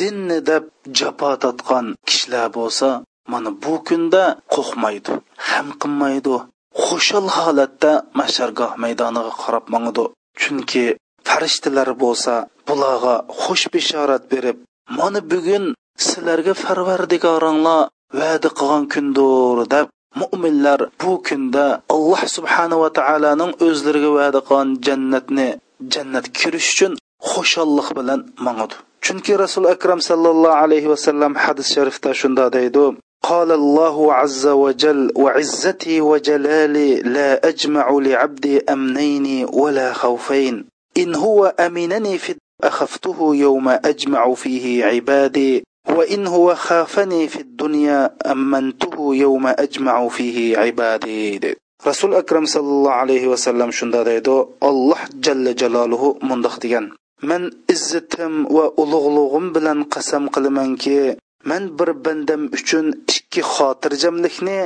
[0.00, 0.64] dinni deb
[0.98, 2.88] jafo tortgan kishilar bo'lsa
[3.32, 4.22] mana bu kunda
[4.54, 5.14] qo'rqmaydi
[5.48, 6.34] ham qilmaydi
[6.84, 10.04] xushal holatda mashargoh maydoniga qarab mangdi
[10.40, 10.84] chunki
[11.27, 12.33] farishtalar bo'lsa
[12.67, 14.57] bularga xush bishorat berib
[14.97, 15.65] mana bugun
[16.05, 17.89] sizlarga farvardigoringlar
[18.19, 19.87] va'da qilgan kundir deb
[20.21, 25.47] mo'minlar bu kunda alloh subhanava taoloning o'zlariga va'da qilgan jannatni
[25.93, 26.93] jannatga kirish uchun
[27.31, 32.87] xushallik bilan mangadi chunki rasul akram sallallohu alayhi vasallam hadis sharifda shunda deydi
[33.31, 39.27] قال الله عز وجل وعزتي وجلالي لا أجمع لعبدي أمنين
[39.61, 40.55] ولا خوفين
[40.98, 42.34] إن هو أمنني في
[42.64, 51.56] أخفته يوم أجمع فيه عبادي وإن هو خافني في الدنيا أمنته يوم أجمع فيه عبادي.
[51.86, 56.90] رسول أكرم صلى الله عليه وسلم شندا ديدو الله جل جلاله مندخ ديگن
[57.22, 64.58] من إزتم وألغلغم بلن قسم قلمنكي man bir bandam uchun ikki xotirjamlikni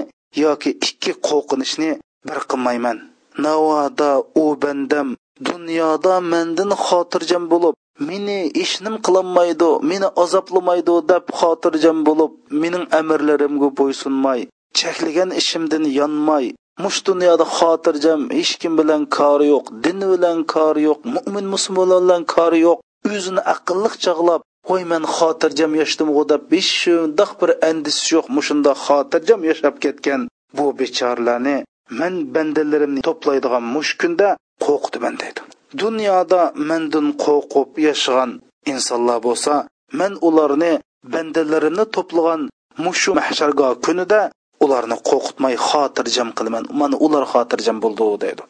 [0.44, 1.90] yoki ikki qo'rqinishni
[2.28, 2.98] bir qilmayman
[3.44, 4.10] navoda
[4.42, 5.08] u bandam
[5.40, 7.74] dunyoda mandan xotirjam bo'lib
[8.08, 14.40] meni ishnim qilolmaydi meni azoblamaydi deb xotirjam bo'lib mening amirlarimga bo'ysunmay
[14.78, 16.44] cheklagan ishimdan yonmay
[16.82, 22.22] mush dunyoda xotirjam hech kim bilan kori yo'q din bilan kori yo'q mo'min musulmonlar bilan
[22.34, 22.78] kori yo'q
[23.14, 29.40] o'zini aqlliq chog'lab voy man xotirjam yashdimg'u deb hech shundoq bir andisi yo'q mushundoq xotirjam
[29.50, 30.20] yashab ketgan
[30.56, 31.56] bu bechoralarni
[32.00, 34.28] man bandalarimni to'playdigan mush kunda
[34.64, 35.40] qo'rqitaman deydi.
[35.82, 38.30] Dunyoda mandan qo'rqib yashagan
[38.72, 39.54] insonlar bo'lsa
[40.00, 40.72] man ularni
[41.12, 42.40] bandalarimni to'plagan
[42.84, 44.20] mushu mahsharga kunida
[44.64, 48.42] ularni qo'rqitmay xotirjam qilaman mana ular xotirjam bo'ldi deydi.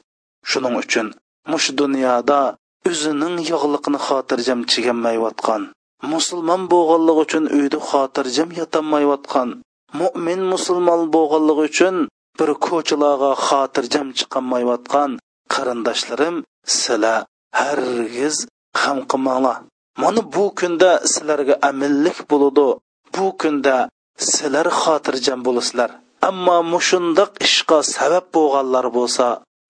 [0.51, 1.07] Shuning uchun
[1.51, 2.40] mush dunyoda
[2.90, 5.62] o'zining yog'liqini xotirjam cheganmayotgan
[6.12, 9.48] musulmon bo'lganligi uchun uyda xotirjam yotolmayotgan
[10.01, 11.96] mo'min musulmon bo'lganligi uchun
[12.38, 15.11] bir ko'chalarga xotirjam chiqolmayotgan
[15.55, 16.37] qarindoshlarim
[16.79, 17.21] sizlar
[17.61, 18.37] hargiz
[18.81, 19.59] g'am qilmanglar.
[20.03, 22.69] Mana bu kunda sizlarga amillik bo'ladi.
[23.15, 23.77] Bu kunda
[24.31, 25.91] sizlar xotirjam bo'lasizlar.
[26.29, 29.27] Ammo mushundoq ishqa sabab bo'lganlar bo'lsa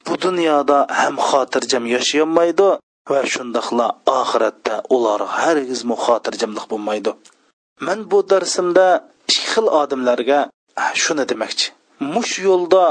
[0.07, 2.69] bu dunyoda ham xotirjam yashayolmaydi
[3.11, 3.87] va shundoqla
[4.21, 7.11] oxiratda ular hargiz xotirjamlik bo'lmaydi.
[7.87, 8.87] Man bu darsimda
[9.31, 10.41] ikki xil odamlarga
[11.03, 11.67] shuni demoqchi.
[12.15, 12.85] Mush yo'lda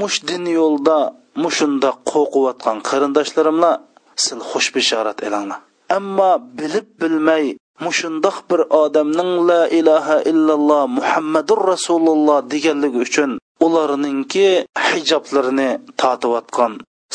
[0.00, 0.98] mush din yo'lda
[1.44, 3.70] mushunda qo'rqiyotgan qarindoshlarimla
[4.24, 5.60] sil xush bishorat elanglar
[5.98, 7.44] ammo bilib bilmay
[7.86, 13.30] mushundoq bir odamning la ilaha illalloh muhammadur rasululloh deganligi uchun
[13.66, 14.48] ularningki
[14.88, 15.70] hijoblarini
[16.00, 16.72] tortiyotgan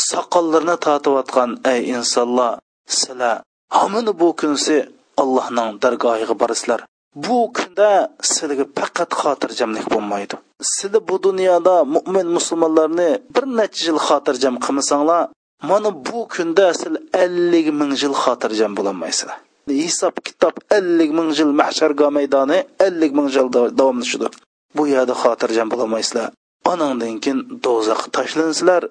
[0.10, 2.54] soqollarini tortiyotgan ey insonlar
[2.98, 3.38] sizlar
[3.78, 4.76] hamini bu kunsi
[5.22, 6.80] allohning dargohiga borasizlar.
[7.16, 10.36] Bu kunda sizga faqat xotirjamlik bo'lmaydi.
[10.74, 15.22] Sizlar bu dunyoda mo'min musulmonlarni bir necha yil xotirjam qilmasanglar
[15.70, 16.94] mana bu kunda siz
[17.24, 19.38] ellik ming yil xotirjam bo'lolmaysizlar.
[19.84, 23.48] Hisob kitob ellik ming yil mahsharga maydoni ellik ming yil
[23.80, 24.28] davomlashadi
[24.76, 26.28] bu yerda xotirjam bo'lolmaysizlar.
[26.72, 28.82] Onangdan keyin do'zaxga tashlansizlar.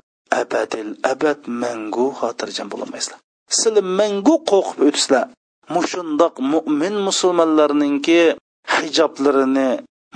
[0.42, 3.18] Abadil abad mangu xotirjam bo'lolmaysizlar.
[3.61, 5.24] Sizlar mangu qo'rqib o'tsizlar
[5.74, 8.20] mushundoq mo'min musulmonlarningki
[8.74, 9.70] hijoblarini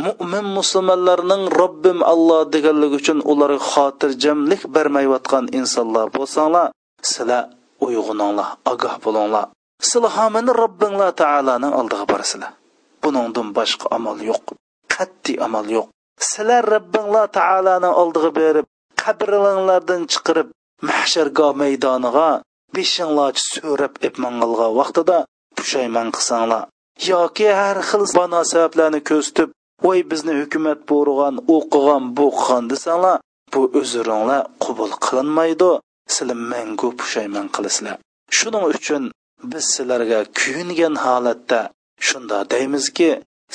[0.04, 6.66] mo'min musulmonlarning robbim alloh deganligi uchun ularga xotirjamlik bermayotgan insonlar bo'lsanglar
[7.10, 7.44] sizlar
[7.86, 9.46] uyg'oninglar ogoh bo'linglar.
[9.88, 12.52] Sizlar hamini robbinglar taoloni oldiga borasizlar.
[13.02, 14.44] Buningdan boshqa amal yo'q
[14.94, 15.86] qat'iy amal yo'q.
[16.30, 18.66] Sizlar robbinglar taoloni oldiga berib
[19.02, 20.48] qabrlaringlardan chiqirib
[20.88, 22.28] mahshargoh maydoniga
[22.76, 25.18] beshinglarcha so'rab epmangalga vaqtida
[25.64, 26.62] pushaymon qilsanglar
[27.10, 29.48] yoki har xil bano sabablarni ko'rsatib
[29.84, 33.16] voy bizni hukumat bo'rg'an o'qigan bu qilgan desanglar
[33.54, 35.70] bu uzringlar qabul qilinmaydi.
[36.14, 37.96] Sizlar mangu pushaymon qilasizlar.
[38.36, 39.02] Shuning uchun
[39.50, 41.60] biz sizlarga kuyingan holatda
[42.06, 43.10] shunda deymizki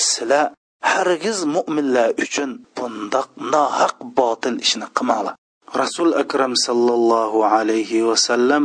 [0.08, 0.44] sizlar
[0.90, 5.34] hargiz mo'minlar uchun bundoq nohaq botil ishni qilmanglar.
[5.80, 8.64] Rasul akram sallallohu alayhi vasallam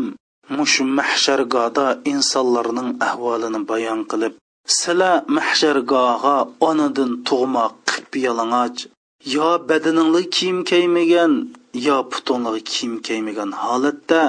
[0.57, 4.33] mush mahshargoda insonlarning ahvolini bayon qilib
[4.79, 6.35] sila mahshargoga
[6.69, 8.79] onadan tug'ma qip yalang'och
[9.35, 11.33] yo badaningli kiyim kiymagan
[11.87, 14.21] yo putingli kiyim kiymagan holatda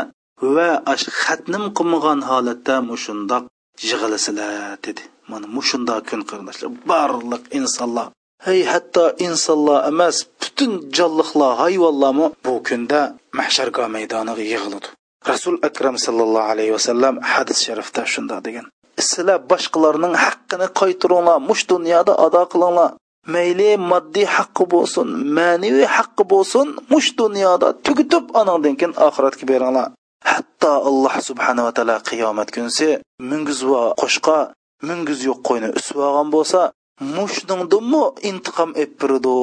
[0.54, 3.44] va ash xatnim qilmagan holatda mushundoq
[3.88, 5.02] yig'ilasizlar dedi.
[5.30, 8.08] Mana mushundoq kun qarindoshlar barliq insonlar.
[8.46, 12.26] Hey hatto insonlar emas butun jonliqlar hayvonlarmi?
[12.44, 13.00] Bu kunda
[13.38, 14.88] mahshargo maydoniga yig'iladi.
[15.30, 18.64] Rasul akram sallallohu alayhi vasallam hadis sharifda shundoq degan.
[19.08, 22.90] Sizlar boshqalarning haqqini qaytiringlar mush dunyoda ado qilinglar.
[23.34, 25.08] Mayli moddiy haqqi bo'lsin
[25.38, 29.86] ma'naviy haqqi bo'lsin mush dunyoda tugitib anandan keyin oxiratga beringlar.
[30.30, 32.88] Hatto alloh subhanava taolo qiyomat kunsi
[33.30, 34.38] mingiz va qo'shqa
[34.88, 36.60] mingiz yo'q qo'yni usib olgan bo'lsa
[37.16, 39.34] mushningdimi intiqom epirdi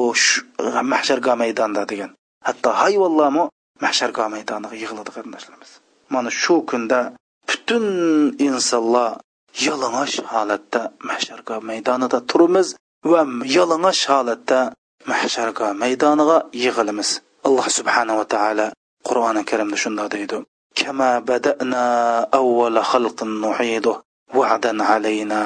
[0.92, 2.10] mahsharga maydonda degan.
[2.46, 3.44] Hatto hayvonlarmi
[3.84, 5.70] mahsharga maydoniga yig'iladi qarindoshlarimiz
[6.14, 7.00] mana shu kunda
[7.48, 7.84] butun
[8.46, 9.10] insonlar
[9.66, 12.68] yalang'och holatda mahsharga maydonida turamiz
[13.12, 13.20] va
[13.56, 14.58] yalang'och holatda
[15.10, 17.10] mahsharga maydoniga yig'ilamiz.
[17.46, 18.66] Alloh subhanava taolo
[19.08, 20.36] qur'oni karimda shundoq deydi.
[20.80, 21.84] Kama badana
[22.34, 23.94] أول خلق نعيده
[24.34, 25.42] va'dan alayna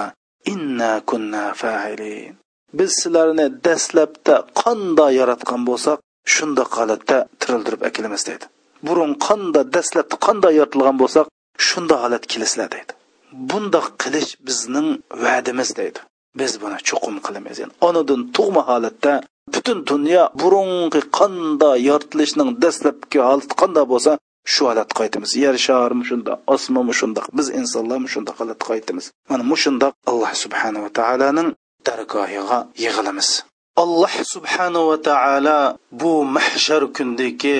[0.52, 2.32] inna kunna fa'ilin.
[2.78, 5.98] Biz sizlarni dastlabda qanda yaratgan bo'lsak
[6.34, 8.44] shundoq holatda tirildirib akilimiz deydi.
[8.86, 11.26] Burun qanda dastlabda qanday yoritilgan bo'lsak
[11.68, 12.92] shunda holat kelasizlar deydi.
[13.50, 14.88] Bundoq qilish bizning
[15.24, 16.00] va'dimiz deydi.
[16.40, 17.56] Biz buni cho'qim qilamiz.
[17.62, 19.12] Yani onadan tug'ma holatda
[19.54, 24.12] butun dunyo burungi qanda yoritilishning dastlabki holati qanday bo'lsa
[24.52, 25.30] shu holatga qaytamiz.
[25.44, 29.04] Yer sharmi shunda osmonmi shundoq biz insonlarmi shundoq holatga qaytamiz.
[29.30, 31.48] Mana mushundoq alloh subhanava taoloning
[31.86, 33.28] dargohiga yig'ilamiz.
[33.82, 35.60] Alloh subhanava taolo
[36.00, 37.58] bu mahshar kundagi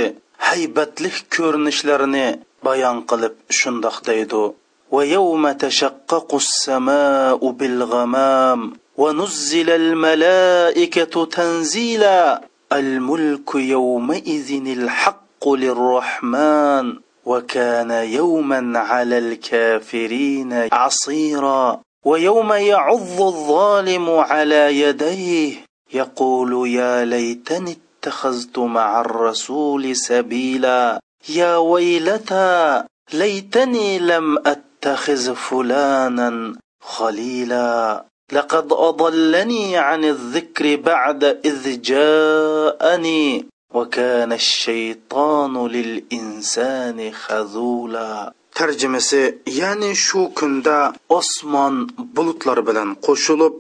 [0.48, 2.26] haybatli ko'rinishlarini
[2.66, 4.44] bayon qilib shundoq deydi
[4.90, 12.40] ويوم تشقق السماء بالغمام ونزل الملائكة تنزيلا.
[12.72, 21.80] الملك يومئذ الحق للرحمن وكان يوما على الكافرين عصيرا.
[22.04, 31.00] ويوم يعض الظالم على يديه يقول يا ليتني اتخذت مع الرسول سبيلا.
[31.28, 38.04] يا ويلتى ليتني لم أتخذ فلانا خليلا.
[38.32, 48.32] لقد أضلني عن الذكر بعد إذ جاءني وكان الشيطان للإنسان خذولا.
[48.58, 50.78] tarjimasi ya'ni shu kunda
[51.18, 51.74] osmon
[52.14, 53.54] bulutlar bilan qo'shilib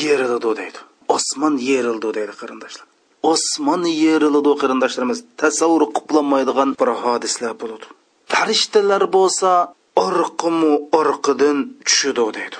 [0.00, 0.80] yeriladi deydi
[1.16, 2.86] osmon yerildi deydi qarindoshlar.
[3.32, 5.18] Osmon yeriladi qarindoshlarimiz.
[5.40, 7.86] Tasavvur qilolmaydigan bir hodislar bo'ladi
[8.32, 9.50] farishtalar bo'lsa
[10.06, 12.58] orqimu orqidan tushidi deydi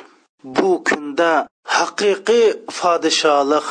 [0.56, 1.30] bu kunda
[1.76, 2.46] haqiqiy
[2.78, 3.68] podshohlik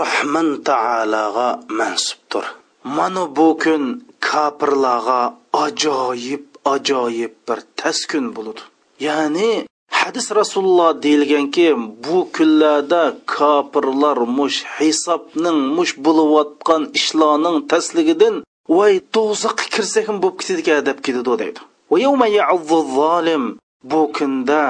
[0.00, 2.44] rahman taologa mansubdir.
[2.96, 3.82] Mana bu kun
[4.28, 5.20] kofirlarga
[5.64, 8.24] ajoyib ajoyib bir tas kun
[9.06, 9.50] ya'ni
[10.04, 11.66] hadis rasululloh deyilganki
[12.04, 13.02] bu kunlarda
[13.34, 18.34] kofirlar mush hisobning mush bo'layotgan ishlarning tasligidan
[18.76, 21.60] voy do'zaxga kirsak ham bo'lib ketadigan deb ketadi deydi.
[23.92, 24.62] Bu kunda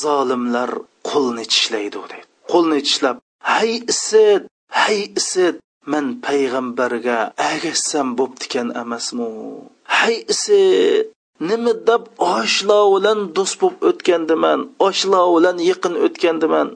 [0.00, 0.70] zolimlar
[1.10, 2.26] qo'lni tishlaydi deydi.
[2.52, 3.16] Qo'lni tishlab
[3.52, 4.42] hay isid
[4.82, 5.54] hay isid
[5.92, 7.18] man payg'ambarga
[7.52, 9.28] agashsam bo'ptikan emasmi?
[9.98, 11.04] Hay isid
[11.40, 12.02] nima deb
[12.34, 16.68] oshlar bilan do'st bo'lib o'tgandiman oshlar bilan yaqin o'tgandiman?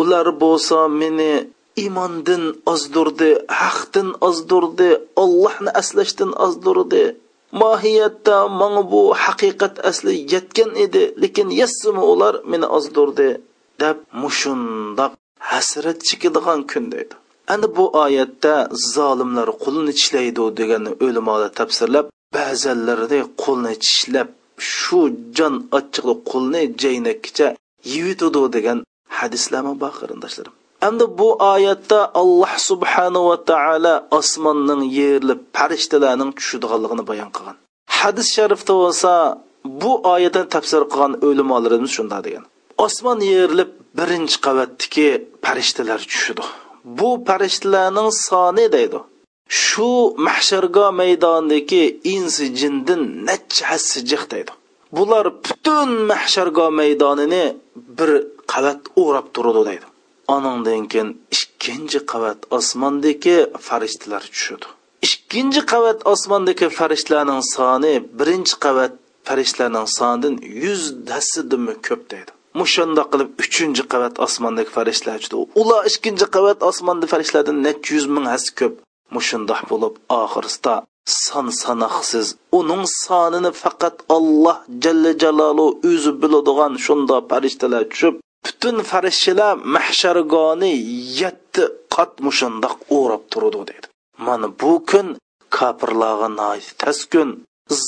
[0.00, 1.32] Ular bo'lsa meni
[1.82, 4.90] iymondan ozdirdi haqdan ozdirdi
[5.22, 7.04] ollohni aslashdan ozdirdi
[7.62, 13.28] mohiyatda manga bu haqiqat asli yetgan edi lekin yassimi ular meni ozdirdi
[13.82, 15.12] deb mushundoq
[15.50, 17.14] hasrat chekadigan kun deydi.
[17.52, 18.54] Ana bu oyatda
[18.94, 24.28] zolimlar qulini tishlaydi degan o'limolar tafsirlab ba'zanlarida qo'lni tishlab
[24.74, 25.00] shu
[25.36, 27.48] jon ochiqli qo'lni jaynakkicha
[27.92, 28.78] yivitidi degan
[29.18, 30.54] hadislarmi bor qarindoshlarim?
[30.88, 37.56] Endi bu oyatda alloh subhanava taolo osmonning yerilib farishtalarning tushadiganligini bayon qilgan.
[37.98, 39.12] Hadis sharifda bo'lsa
[39.82, 42.44] bu oyatdan tafsir qilgan o'limolarimiz shunday degan.
[42.86, 45.08] Osmon yerilib birinchi qavatdagi
[45.44, 46.44] farishtalar tushidi
[46.98, 48.98] bu farishtalarning soni deydi.
[49.48, 49.88] Shu
[50.28, 51.82] mahshargo maydonidagi
[52.14, 54.22] insi jindin necha hassi jiq
[54.92, 57.44] bular butun mahshargo maydonini
[57.98, 58.10] bir
[58.52, 59.86] qavat o'rab turadi deydi.
[60.34, 64.66] Onandan keyin ikkinchi qavat osmondagi farishtalar tushadi.
[65.06, 68.92] Ikkinchi qavat osmondagi farishtalarning soni birinchi qavat
[69.28, 72.30] farishtalarning sonidan yuz dassidimi ko'p deydi.
[72.60, 75.36] Mushundoq qilib uchinchi qavat osmondagi farishtalar tushdi.
[75.60, 78.74] Ular ikkinchi qavat osmonda farishtalardan necha yuz ming hasi ko'p.
[79.14, 80.74] Mushundoq bo'lib oxirida
[81.24, 82.26] son sanoqsiz
[82.58, 88.14] uning sonini faqat alloh jalla jalolu o'zi biladigan shundoq farishtalar tushib
[88.44, 90.72] butun farishtalar mahshargoni
[91.20, 91.62] yetti
[91.94, 93.86] qat mushundoq o'rab turdi dedi.
[94.26, 95.06] Mana bu kun
[95.56, 96.28] kofirlarga
[96.80, 97.28] tas kun.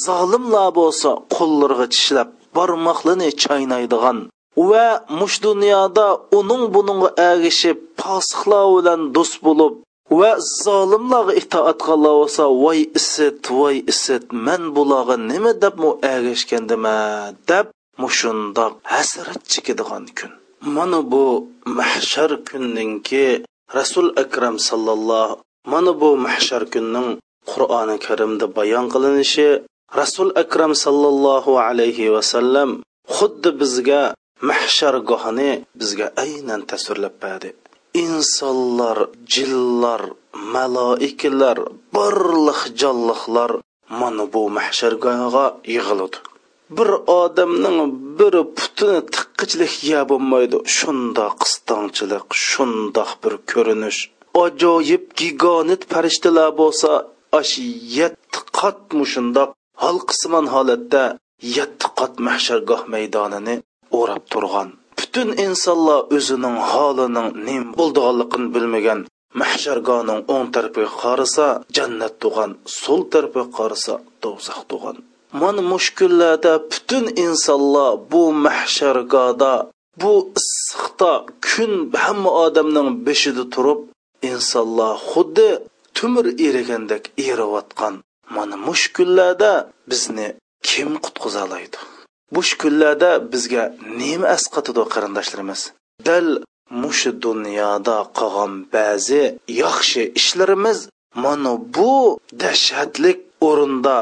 [0.05, 4.19] Zolimlar bo'lsa qo'llariga tishlab barmoqlarini chaynaydigan
[4.71, 4.87] va
[5.19, 6.07] mush dunyoda
[6.39, 9.73] uning buningga agishib posiqlar bilan do'st bo'lib
[10.11, 16.97] va zolimlarga itoat qilgan bo'lsa voy isit voy isit man bularga nima deb mu agashgandima
[17.49, 17.67] deb
[18.01, 20.33] mushundoq hasrat chekadigan kun.
[20.75, 21.25] Mana bu
[21.79, 23.45] mahshar kunninki
[23.79, 25.35] rasul akram sallallohu
[25.73, 27.09] mana bu mahshar kunning
[27.51, 29.49] qur'oni karimda bayon qilinishi
[30.01, 32.71] rasul akram sallallohu alayhi vasallam
[33.17, 34.03] xuddi bizga
[34.51, 37.51] mahshar gohini bizga aynan tasvirlab berdi.
[37.95, 38.99] Insonlar
[39.35, 40.03] jinlar
[40.55, 41.59] maloikalar
[41.95, 43.51] barliq jonliqlar
[44.01, 46.19] mana bu mahshargohga yig'iladi.
[46.77, 47.79] Bir odamning
[48.19, 50.57] bir putini tiqqichlik ya bo'lmaydi.
[50.77, 54.01] Shundoq qistonchilik shundoq bir ko'rinish.
[54.45, 56.91] Ajoyib gigonit farishtalar bo'lsa
[57.41, 57.55] ash
[57.99, 59.51] yetti qat mushundoq
[59.85, 61.03] halqisimon holatda
[61.57, 63.55] yetti qat mahshargoh maydonini
[63.99, 64.69] o'rab turgan.
[65.09, 69.01] Butun insonlar o'zining holining nim bo'ldiganligini bilmagan
[69.41, 71.47] mahshargoning o'ng tarafiga qarasa
[71.77, 72.51] jannat tug'an
[72.81, 74.97] so'l tarafiga qarasa do'zax tug'an.
[75.41, 79.53] Mana mushkullarda butun insonlar bu mahshargoda
[80.01, 81.13] bu issiqda
[81.49, 81.73] kun
[82.05, 83.81] hamma odamning beshida turib
[84.31, 85.49] insonlar xuddi
[85.97, 87.95] tumir erigandek eriyotgan
[88.37, 89.53] mana mushkullarda
[89.91, 90.29] bizni
[90.69, 91.79] kim qutqiza oladi
[92.35, 93.65] bu kunlarda bizga
[94.01, 95.61] nima asqatidi qarindoshlarimiz?
[96.07, 96.29] Dal
[96.83, 99.23] mushu dunyoda qolgan ba'zi
[99.63, 100.79] yaxshi ishlarimiz
[101.25, 101.93] mana bu
[102.43, 103.19] dahshatlik
[103.49, 103.97] o'rinda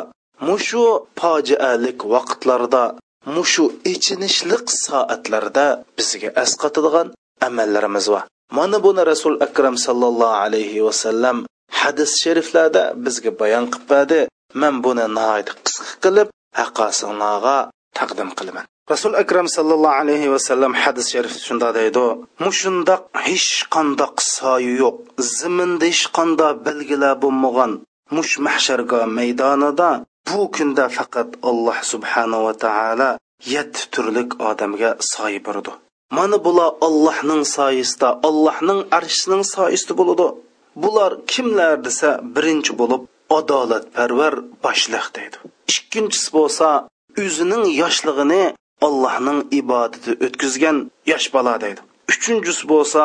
[0.49, 0.85] mushu
[1.20, 2.85] fojialik vaqtlarda
[3.35, 5.66] mushu ichinishliq soatlarda
[5.99, 7.09] bizga asqatadigan
[7.49, 8.24] amallarimiz bor.
[8.57, 11.37] Mana buni rasul akram sallallohu alayhi vasallam
[11.81, 14.20] hadis shariflarda bizga bayon qilib berdi.
[14.61, 15.07] Man buni
[15.64, 16.29] qisqa qilib
[16.61, 17.59] haqosinlarga
[17.99, 18.64] taqdim qilaman.
[18.92, 22.05] Rasul akram sallallohu alayhi vasallam hadis sharif shunda deydi
[22.44, 24.97] mushundoq hech qandoq soyi yo'q
[25.38, 27.72] ziminda hech qandoq belgilar bo'lmagan
[28.16, 29.90] mush mahsharga maydonida
[30.28, 33.11] bu kunda faqat alloh subhanava taolo
[33.55, 35.72] yetti turlik odamga soyi berdi
[36.16, 40.26] mana bular ollohning soyisida ollohning arshining soyisida bo'ladi
[40.82, 43.03] bular kimlar desa birinchi bo'lib
[43.38, 44.34] adolatparvar
[44.64, 45.36] boshliq deydi.
[45.72, 46.66] Ikkinchisi bo'lsa
[47.25, 48.43] o'zining yoshlig'ini
[48.87, 50.77] allohning ibodati o'tkazgan
[51.11, 51.81] yosh bola deydi.
[52.12, 53.03] Uchinchisi bo'lsa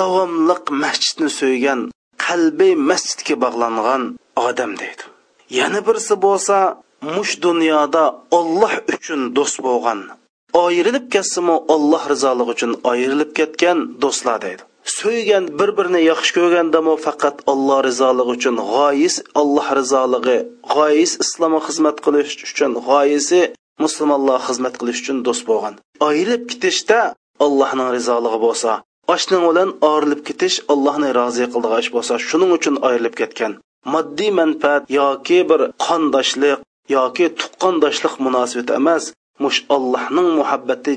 [0.00, 1.80] davomliq masjidni so'ygan
[2.24, 4.02] qalbi masjidga bog'langan
[4.46, 5.02] odam deydi.
[5.58, 6.56] Yana birisi bo'lsa
[7.14, 8.04] mush dunyoda
[8.38, 10.00] olloh uchun do'st bo'lgan
[10.64, 14.62] ayrilib ketsinmi olloh rizoligi uchun ayrilib ketgan do'stlar deydi.
[14.84, 20.36] So'ygan bir birini yaxshi ko'rgandami faqat alloh rizoligi uchun g'oyis alloh rizoligi
[20.74, 23.40] g'oyis islomga xizmat qilish uchun g'oyisi
[23.84, 25.74] musulmonlar xizmat qilish uchun do'st bo'lgan.
[26.08, 27.00] Ayrilib ketishda
[27.44, 28.70] allohning rizoligi bo'lsa
[29.14, 33.52] oshning bilan orilib ketish allohni rozi qildigan ish bo'lsa shuning uchun ayrilib ketgan.
[33.92, 36.58] Moddiy manfaat yoki bir qondoshlik
[36.96, 39.04] yoki tuqqondoshlik munosabati emas
[39.44, 40.92] mush allohning muhabbati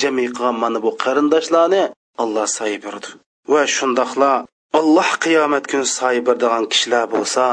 [0.00, 1.82] jami qilgan mana bu qarindoshlarni
[2.22, 3.08] alloh soy berdi
[3.52, 4.32] va shundoqla
[4.80, 7.44] alloh qiyomat kuni soy beradigan kishilar bo'lsa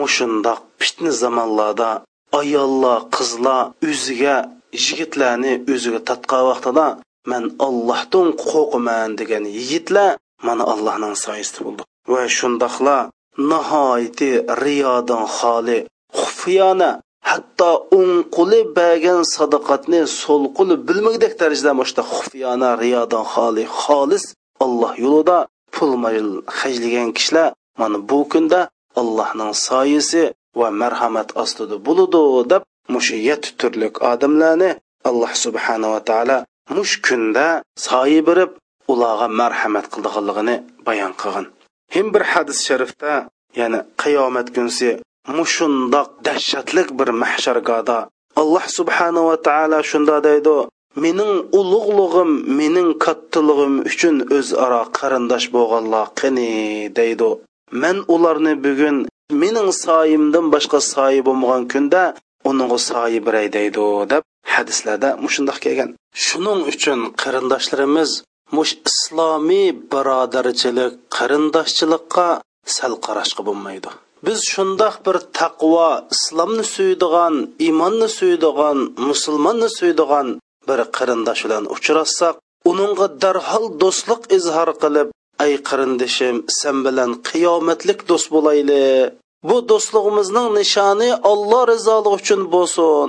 [0.00, 1.90] mushundoq fitna zamonlarda
[2.40, 4.36] ayollar qizlar o'ziga
[4.84, 6.86] yigitlarni o'ziga tatqa vaqtida
[7.30, 10.10] man ollohdan qo'rqaman degan yigitlar
[10.46, 11.82] mana allohning soyasida bo'ldi.
[12.12, 12.98] Va shundoqla
[13.50, 14.30] nihoyati
[14.64, 15.78] riyodan xoli
[16.20, 16.90] xufiyona
[17.38, 24.24] hatto o'ng qo'li bergan sadoqatni so'l qo'li bilmagdek darajada mushta xufiyona riyodan xoli xolis
[24.64, 25.38] alloh yo'lida
[25.74, 26.28] pul mayl
[26.58, 27.48] hajlagan kishilar
[27.80, 28.60] mana bu kunda
[29.00, 30.22] allohning soyisi
[30.60, 32.22] va marhamat ostida bo'ludi
[32.52, 32.62] deb
[32.94, 34.70] mushu yetti turlik odamlarni
[35.08, 36.38] alloh subhanava taolo
[36.76, 37.46] mush kunda
[37.86, 38.50] soyi berib
[38.92, 41.46] ularga marhamat qildiganligini bayon qilgan.
[41.94, 43.12] Him bir hadis sharifda
[43.60, 44.88] ya'ni qiyomat kunsi
[45.36, 47.98] mushundoq dahshatlik bir mahshargoda.
[48.40, 50.56] Alloh subhanava taolo shunda deydi
[51.04, 56.50] mening ulug'lig'im mening kattalig'im uchun o'zaro qarindosh bo'lganlar qani?
[56.98, 57.30] deydi.
[57.82, 58.96] Man ularni bugun
[59.42, 62.02] mening soyimdan boshqa soyi bo'lmagan kunda
[62.50, 64.22] uning soyi biray deydi deb
[64.54, 65.90] hadislarda mushundoq kelgan.
[66.24, 68.10] Shuning uchun qarindoshlarimiz
[68.56, 72.28] mush islomiy birodarchilik qarindoshchilikqa
[72.76, 73.90] sal qarashqa bo'lmaydi.
[74.26, 77.34] Biz shundoq bir taqvo islomni suydigan
[77.66, 80.26] iymonni suydigan musulmonni suydigan
[80.68, 82.34] bir qarindosh bilan uchrashsak
[82.70, 85.08] uningga darhol do'stlik izhor qilib
[85.44, 88.84] ay qarindishim sen bilan qiyomatlik do'st bo'layli.
[89.48, 93.08] Bu do'stligimizning nishoni olloh rizoligi uchun bo'lsin.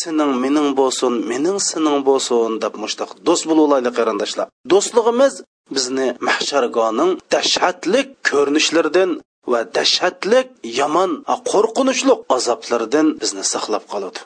[0.00, 4.46] Sening mening bo'lsin mening sening bo'lsin deb mushtaq do'st bo'laylik qarindoshlar.
[4.72, 5.34] Do'stligimiz
[5.74, 9.10] bizni mahshargoning dahshatlik ko'rinishlaridan
[9.52, 10.46] va dahshatlik
[10.80, 11.10] yomon
[11.50, 14.20] qo'rqinchli azoblardan bizni saqlab qoladi.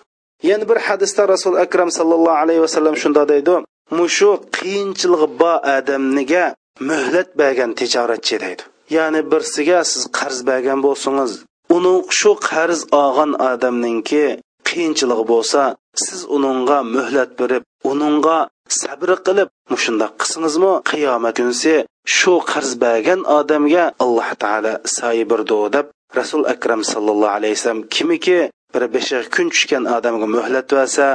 [0.51, 3.55] Yana bir hadisda rasul akram sallallohu alayhi vasallam shunday deydi
[3.99, 6.45] mushu qiyinchiligi bor odamniga
[6.91, 8.63] muhlat bergan tijoratchi deydi.
[8.97, 11.33] Ya'ni birsiga siz qarz bergan bo'lsangiz
[11.77, 14.25] uni shu qarz olgan odamninki
[14.69, 15.63] qiyinchiligi bo'lsa
[16.05, 18.39] siz uningga muhlat berib uningga
[18.81, 21.75] sabr qilib mushundoq qilsangizmi qiyomat kunsi
[22.07, 25.87] shu qarz bergan odamga alloh taolo soyi birdu deb
[26.19, 28.39] rasul akram sallallohu alayhi vasallam kimiki
[28.75, 31.07] bir beshiq kun tushgan odamga muhlat versa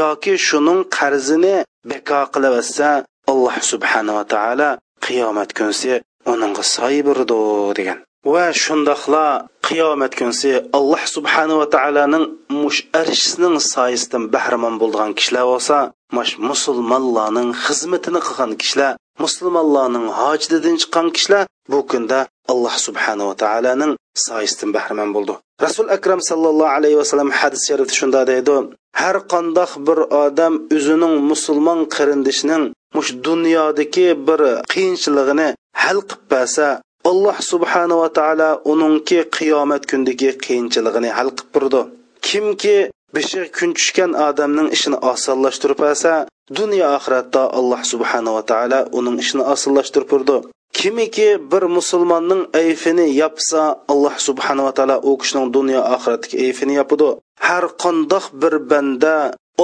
[0.00, 1.56] yoki shuning qarzini
[1.90, 2.88] beko qilaversa
[3.30, 4.70] alloh subhanava taolo
[5.06, 5.92] qiyomat kunsi
[6.32, 7.40] uningga soyi birdu
[7.78, 7.98] degan.
[8.34, 9.26] Va shundoqla
[9.66, 12.24] qiyomat kunsi alloh subhanava taoloning
[12.62, 15.78] mush arshisining soyisidan bahramon bo'lgan kishilar bo'lsa
[16.16, 18.92] mush musulmonlarning xizmatini qilgan kishilar
[19.22, 22.18] musulmonlarning hojidadan chiqqan kishilar bu kunda
[22.52, 23.92] alloh subhanava taoloning
[24.26, 25.34] soyisidan bahramand bo'ldi.
[25.66, 28.56] Rasul akram sallallohu alayhi vasallam hadis sharifda shunda deydi
[29.00, 32.64] har qandoq bir odam o'zining musulmon qarindishining
[32.96, 34.40] mush dunyodagi bir
[34.72, 35.48] qiyinchiligini
[35.82, 36.66] hal qilib bersa
[37.10, 41.80] alloh subhanava taolo uningki qiyomat kundagi qiyinchiligini hal qilib turdi.
[42.28, 42.76] Kimki
[43.14, 46.12] beshig kun tushgan odamning ishini osonlashtirib olsa
[46.58, 50.36] dunyo oxiratda alloh subhanava taolo uning ishini osonlashtirib turdi.
[50.78, 57.08] Kimiki bir musulmonning ayfini yopsa alloh subhanava taolo u kishining dunyo oxiratdagi ayfini yopidi
[57.46, 59.14] har qandoq bir banda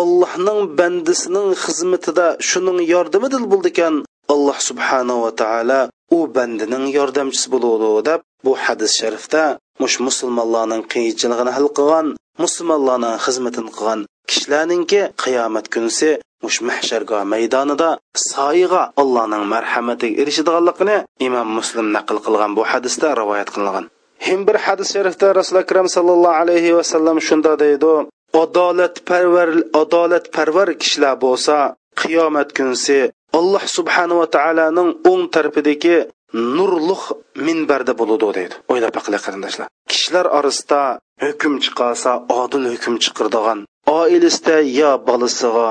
[0.00, 3.94] allohning bandisining xizmatida shuning yordamida bo'ldi ekan
[4.34, 5.80] alloh subhanava taolo
[6.16, 9.44] u bandining yordamchisi bo'ladi deb bu hadis sharifda
[9.82, 12.06] mush musulmonlarning qiyinchiligini hal qilgan
[12.44, 14.00] musulmonlarning xizmatini qilgan
[14.30, 16.10] kishilarninki qiyomat kunisi
[16.44, 17.90] mush mahsharga maydonida
[18.30, 20.96] soyiga allohning marhamatiga erishadiganligini
[21.26, 23.84] imom muslim naql qilgan bu hadisda rivoyat qilingan.
[24.26, 27.92] Him bir hadis sharifda rasuli akram sallallohu alayhi vasallam shunda deydi
[28.42, 29.48] adolatparvar
[29.82, 31.56] adolatparvar kishilar bo'lsa
[32.00, 32.98] qiyomat kunisi
[33.38, 35.96] alloh subhanava taoloning o'ng tarafidagi
[36.32, 37.02] nurliq
[37.46, 38.54] minbarda bo'ladi deydi.
[38.72, 39.68] O'ylab baqilar qarindoshlar.
[39.90, 40.80] Kishilar orasida
[41.24, 42.12] hukm chiqarsa
[42.42, 45.68] odil hukm chiqirdigan oilasida yo bolasiga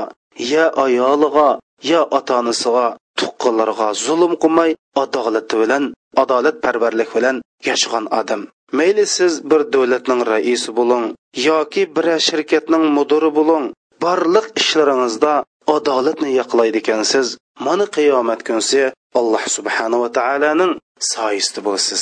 [0.53, 1.49] yo ayoliga
[1.91, 2.85] yo ota onasiga
[3.19, 4.71] tuqqanlarga zulm qilmay
[5.03, 5.83] adolati bilan
[6.23, 7.35] adolatparvarlik bilan
[7.67, 8.41] yashagan odam.
[8.77, 11.05] Mayli siz bir davlatning raisi bo'ling
[11.49, 13.65] yoki bir shirkatning mudiri bo'ling
[14.03, 15.33] barliq ishlaringizda
[15.75, 17.27] adolatni yoqlaydi ekansiz.
[17.65, 18.81] Mana qiyomat kunsi
[19.19, 20.73] alloh subhanava taoloning
[21.13, 22.01] soyisida bo'lasiz.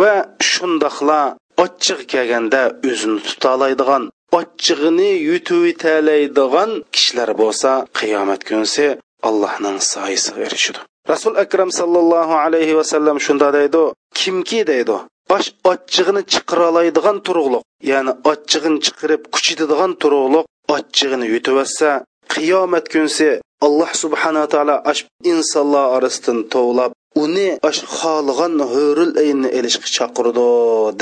[0.00, 0.14] Va
[0.50, 1.20] shundoqla
[1.64, 4.02] ochiq kelganda o'zini tutaoladigan
[4.38, 8.86] ochchig'ini yutib yetalaydigan kishilar bo'lsa qiyomat kunsi
[9.28, 10.80] allohning soyisiga erishadi.
[11.12, 13.82] Rasul akram sallallohu alayhi vasallam shunda deydi
[14.20, 14.60] kimki?
[14.72, 14.96] deydi.
[15.36, 20.44] Osh ochchig'ini chiqara oladigan turug'liq ya'ni ochchig'ini chiqirib kuchitadigan turug'liq
[20.76, 21.88] ochchig'ini yutib olsa
[22.32, 23.28] qiyomat kunsi
[23.66, 25.02] alloh subhanaa taolo ash
[25.32, 26.92] insonlar orasidan tovlab
[27.24, 30.48] uni ash xohlagan hurul ayni ilishga chaqirdi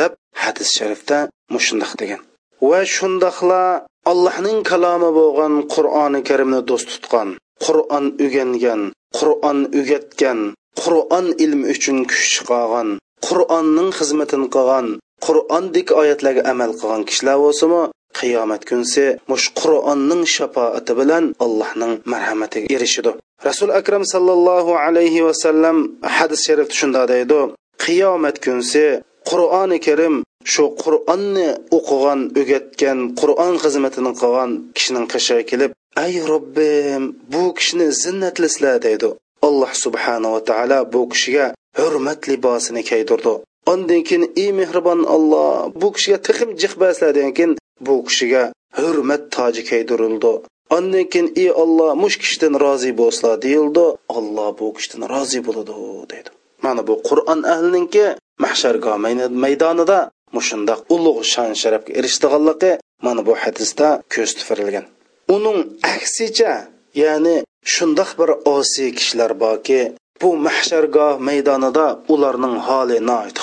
[0.01, 0.13] deb
[0.43, 1.19] hadis sharifda
[1.55, 2.21] mushundoq degan.
[2.69, 3.63] Va shundoqla
[4.13, 7.29] allohning kalomi bo'lgan qur'oni karimni do'st tutgan
[7.65, 8.83] qur'on o'rgangan
[9.19, 10.41] qur'on o'rgatgan
[10.83, 12.89] qur'on ilmi uchun kuch chiqargan
[13.27, 14.87] qur'onning xizmatini qilgan
[15.27, 17.83] qur'ondek oyatlarga amal qilgan kishilar bo'lsimi
[18.19, 23.13] qiyomat kunsi mush qur'onning shafoati bilan allohning marhamatiga erishidi
[23.49, 25.77] rasul akram sallallohu alayhi vasallam
[26.17, 27.41] hadis sharifda shunday deydi
[27.85, 28.85] qiyomat kunsi
[29.31, 30.15] qur'oni karim
[30.53, 35.71] shu qur'onni o'qigan o'rgatgan qur'on xizmatini qilgan kishining qishiga kelib
[36.05, 37.03] ay robbim
[37.33, 39.09] bu kishini zinnatlislar deydi.
[39.49, 41.47] Alloh subhanava taolo bu kishiga
[41.79, 43.33] hurmat libosini kiydirdi
[43.73, 46.51] ondan keyin ey mehribon alloh bu kishiga tixim
[47.17, 47.53] degan keyin
[47.87, 48.43] bu kishiga
[48.79, 50.33] hurmat toji kiydirildi
[50.77, 53.85] ondan keyin ey olloh mush kishidan rozi bo'lslar deyildi.
[54.17, 55.75] Olloh bu kishidan rozi bo'ladi
[56.13, 56.31] dedi
[56.65, 58.05] mana bu qur'on ahlininki
[58.45, 58.97] mahshargoh
[59.45, 59.99] maydonida
[60.37, 62.73] mushundoq ulug' shon sharafga erishdiganligi
[63.07, 64.85] mana bu hadisda ko'z tufirilgan
[65.35, 65.59] uning
[65.95, 66.53] aksicha
[67.03, 67.37] ya'ni
[67.75, 69.81] shundoq bir osiy kishilar borki
[70.21, 72.99] bu mahshargoh maydonida ularning holi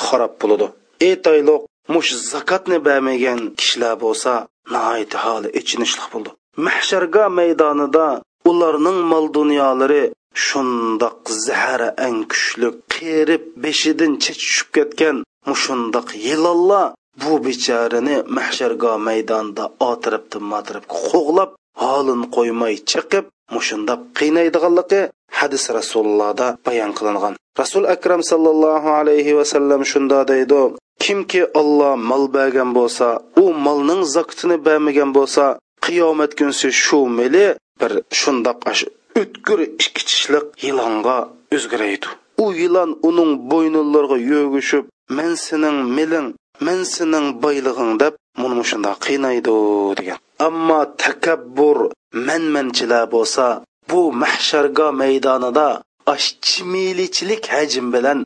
[0.06, 0.68] xarob bo'ladi.
[1.08, 1.62] Aytayliq
[1.94, 4.34] mush zakotni bermagan kishilar bo'lsa
[4.74, 6.32] nihoyat holi ichinishli bo'ldi.
[6.66, 8.08] Mahsharga maydonida
[8.50, 10.04] ularning mol dunyolari
[10.46, 15.18] shundoq zahari ang kuchli qerib beshidan chechishib ketgan
[15.50, 16.88] mushundoq yilonlar
[17.22, 21.52] bu bechorani mahsharga maydonda otiribdi matiribdi qo'g'lab
[21.84, 23.26] holin qo'ymay chiqib
[23.56, 25.02] mushundoq qiynaydiganligi
[25.40, 27.34] hadis rasulullohda bayon qilingan.
[27.62, 30.62] Rasul akram sallallohu alayhi vasallam shunda deydi
[31.04, 33.08] kimki olloh mol bergan bo'lsa
[33.42, 35.46] u molning zakitini bermagan bo'lsa
[35.86, 37.46] qiyomat kunsi shu mili
[37.80, 38.60] bir shundoq
[39.22, 41.18] o'tkir ikki tishliq yilonga
[41.56, 42.08] o'zgaraydi.
[42.44, 44.86] U yilon uning bo'ynilariga yo'gishib
[45.18, 46.28] men sening miling
[46.66, 49.56] men sening boylig'ing deb muni shundoq qiynaydi
[50.00, 50.18] degan.
[50.48, 51.78] Ammo takabbur
[52.28, 53.46] manmanchilar bo'lsa
[53.90, 55.68] bu mahsharga maydonida
[56.14, 58.20] ash chimilichilik hajm bilan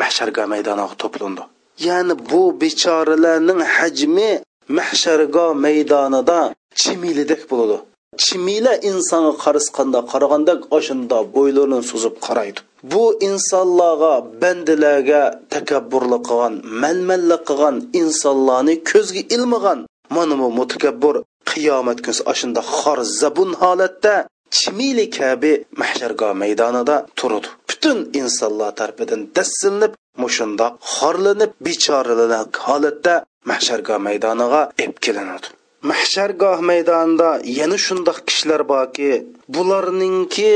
[0.00, 1.42] mahsharga maydoniga to'plandi
[1.86, 4.30] ya'ni bu bechoralarning hajmi
[4.78, 6.40] mahshargo maydonida
[6.80, 7.78] chimilidek bo'ladi.
[8.24, 12.60] Chimila insonga qarasqanda qaraganda oshinda bo'ylarini suzib qaraydi.
[12.92, 15.22] Bu insonlarga bandilarga
[15.54, 19.78] takabburlik qilgan manmanlik qilgan insonlarni ko'zga ilmagan
[20.16, 21.14] mana bu mutakabbur
[21.50, 24.14] qiyomat kunsi ashunda xor zabun holatda
[24.56, 27.48] chimili kabi mahshargo maydonida turadi.
[27.68, 29.92] Butun insonlar tarafidan dassilnib
[30.22, 33.14] mushundoq xorlanib bechoralanak holatda
[33.50, 35.48] mahshargoh maydoniga ep kelinadi
[35.90, 39.10] mahshargoh maydonida yana shundoq kishilar borki
[39.54, 40.52] bularningki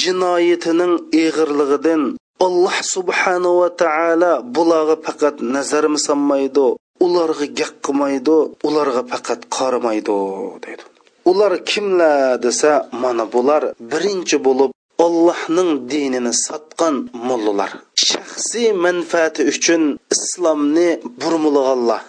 [0.00, 2.02] jinoyatining ig'irligidan
[2.46, 6.66] alloh subhanava taolo bularga faqat nazarmi solmaydi
[7.06, 8.36] ularga gap qilmaydi
[8.68, 10.18] ularga faqat qaramaydi
[10.64, 10.84] deydi.
[11.30, 14.70] Ular kimlar desa mana bular birinchi bo'lib
[15.06, 16.96] Allohning dinini sotgan
[17.28, 17.70] mullalar
[18.08, 19.82] shaxsiy manfaati uchun
[20.14, 20.88] islomni
[21.20, 22.02] burmulg'anlar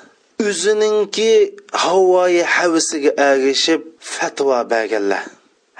[0.48, 1.32] o'zininki
[1.84, 3.82] havoyi havisiga agishib
[4.14, 5.24] fatvo berganlar.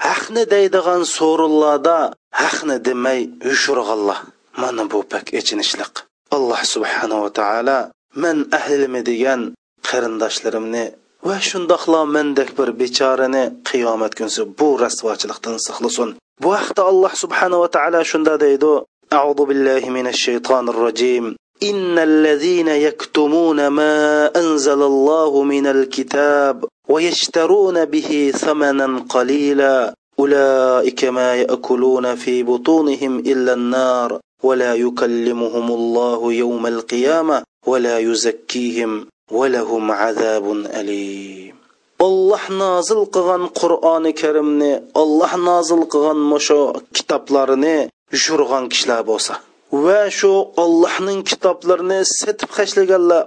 [0.06, 1.96] Haqni deydigan so'rinlarda
[2.42, 4.18] haqni demay yushurg'anlar
[4.62, 5.94] mana bu pak echinishliq
[6.36, 7.78] alloh subhanava taolo
[8.22, 9.40] man ahlimi degan
[9.88, 10.84] qarindoshlarimni
[11.28, 16.10] va shundoqla mendek bir bechorani qiyomat kunsi bu rasvochilikdan saqlasin.
[16.42, 21.36] Bu haqda alloh subhanava taolo shunda deydi أعوذ بالله من الشيطان الرجيم.
[21.62, 32.14] إن الذين يكتمون ما أنزل الله من الكتاب ويشترون به ثمنا قليلا أولئك ما يأكلون
[32.14, 41.59] في بطونهم إلا النار ولا يكلمهم الله يوم القيامة ولا يزكيهم ولهم عذاب أليم.
[42.06, 44.72] Olloh nozil qilgan qur'oni karimni
[45.02, 46.60] olloh nozil qilgan mushu
[46.96, 47.76] kitoblarini
[48.24, 49.32] yurg'an kishilar bo'lsa
[49.84, 50.32] va shu
[50.64, 53.22] ollohning kitoblarini setib hashlaganlar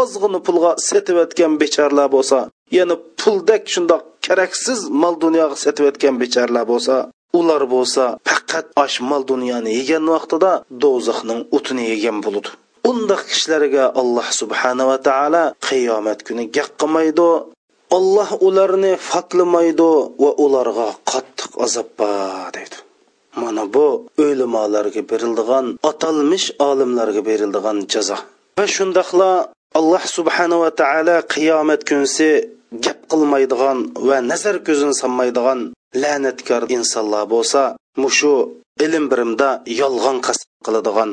[0.00, 2.38] ozg'ini pulga setib o'tgan bechorlar bo'lsa
[2.76, 6.96] ya'ni puldek shundoq keraksiz mol dunyoga setib o'tgan bechorlar bo'lsa
[7.38, 10.52] ular bo'lsa faqat osh mol dunyoni yegan vaqtida
[10.82, 12.50] do'zaxning o'tini yegan bo'ladi
[12.90, 17.28] undaq kishilarga alloh subhanava taolo qiyomat kuni gap qilmaydi.
[17.96, 19.90] Olloh ularni fatlamaydi
[20.22, 22.76] va ularga qattiq azob bor deydi.
[23.42, 23.86] Mana bu
[24.26, 28.18] o'limolarga berildigan atalmish olimlarga berildigan jazo.
[28.58, 29.30] Va shundoqla
[29.78, 32.28] alloh subhanava taolo qiyomat kunsi
[32.84, 33.78] gap qilmaydigan
[34.08, 35.60] va nazar ko'zini solmaydigan
[36.02, 37.62] la'natkor insonlar bo'lsa
[38.02, 38.34] mushu
[38.84, 39.48] ilm birimda
[39.80, 41.10] yolg'on qasd qiladigan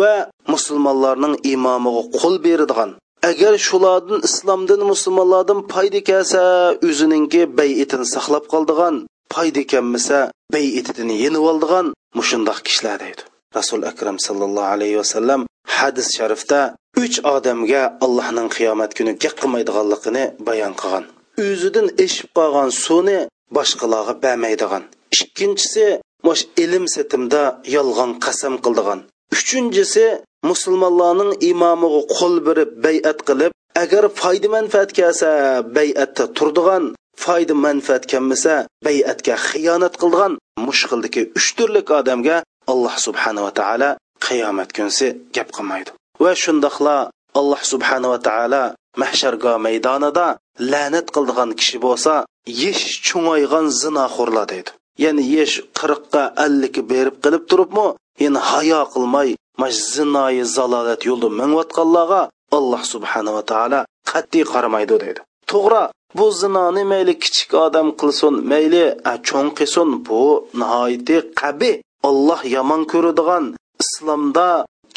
[0.00, 0.14] va
[0.52, 2.90] musulmonlarning imomiga qo'l beradigan
[3.30, 6.42] agar shulardan islomdan musulmonlardan foyda kelsa
[6.88, 8.94] o'zininki bayitini saqlab qoldigan
[9.34, 10.18] foyda kelmasa
[10.54, 11.86] bayitini yenib oldigan
[12.18, 13.22] mushundoq kishilar deydi
[13.58, 15.40] rasul akram sallallohu alayhi vasallam
[15.78, 16.60] hadis sharifda
[17.02, 21.04] uch odamga allohning qiyomat kuni gap qilmaydiganligini bayon qilgan.
[21.46, 23.18] O'zidan eshib qolgan suvni
[23.56, 24.82] boshqalarga bermaydigan.
[25.16, 25.86] Ikkinchisi
[26.26, 27.42] mosh ilm setimda
[27.76, 28.98] yolg'on qasam qildigan.
[29.36, 30.04] Uchinchisi
[30.50, 35.30] musulmonlarning imomiga qo'l berib bay'at qilib agar foyda manfaat kelsa
[35.76, 36.84] bay'atda turdigan
[37.24, 38.54] foyda manfaat kelmasa
[38.86, 40.32] bay'atga xiyonat qilgan
[40.66, 42.36] mushqildiki uch turlik odamga
[42.72, 43.90] alloh subhanava taolo
[44.26, 45.90] qiyomat kunsi gap qilmaydi.
[46.22, 46.96] Va shundoqla
[47.40, 48.64] alloh subhanava taolo
[49.02, 50.26] mahshargo maydonida
[50.72, 52.14] la'nat qildigan kishi bo'lsa
[52.62, 54.70] yesh cho'ngaygan zinoxo'rlar deydi.
[55.04, 57.86] Ya'ni yesh qirqqa ellikka berib qilib turibmi
[58.24, 59.28] yana hayo qilmay
[59.60, 62.22] mash zinoyi zalolat yo'lda mingayotganlarga
[62.56, 63.80] alloh subhanava taolo
[64.10, 65.20] qat'iy qaramaydi deydi.
[65.50, 65.82] To'g'ri
[66.18, 68.84] bu zinoni mayli kichik odam qilsin mayli
[69.28, 70.22] cho'ng qilsin bu
[70.60, 71.72] nihoyatda qabi
[72.08, 73.44] olloh yomon ko'radigan
[73.82, 74.48] islomda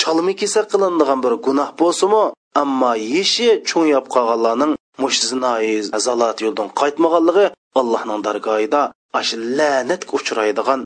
[0.01, 2.23] chalmi kesa qilinadigan bir gunoh bo'lsimi
[2.61, 5.75] ammo yeshi cho'ngab qolganlarning mush zinoyi
[6.05, 7.45] zalolat yo'ldan qaytmaganligi
[7.79, 8.81] allohning dargohida
[9.19, 10.79] ash la'natga uchraydigan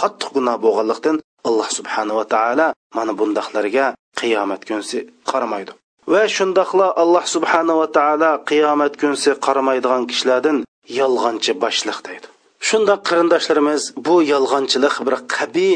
[0.00, 1.16] qattiq gunoh bo'lganlikdan
[1.48, 2.66] alloh subhanava taolo
[2.96, 3.86] mana bundaqlarga
[4.20, 4.98] qiyomat kunsi
[5.30, 5.72] qaramaydi.
[6.12, 10.58] Va shundoqla alloh subhanava taolo qiyomat kunsi qaramaydigan kishilardan
[11.00, 12.26] yolg'onchi boshliq deydi.
[12.68, 15.70] Shundoq qarindoshlarimiz bu yolg'onchilik bir qabi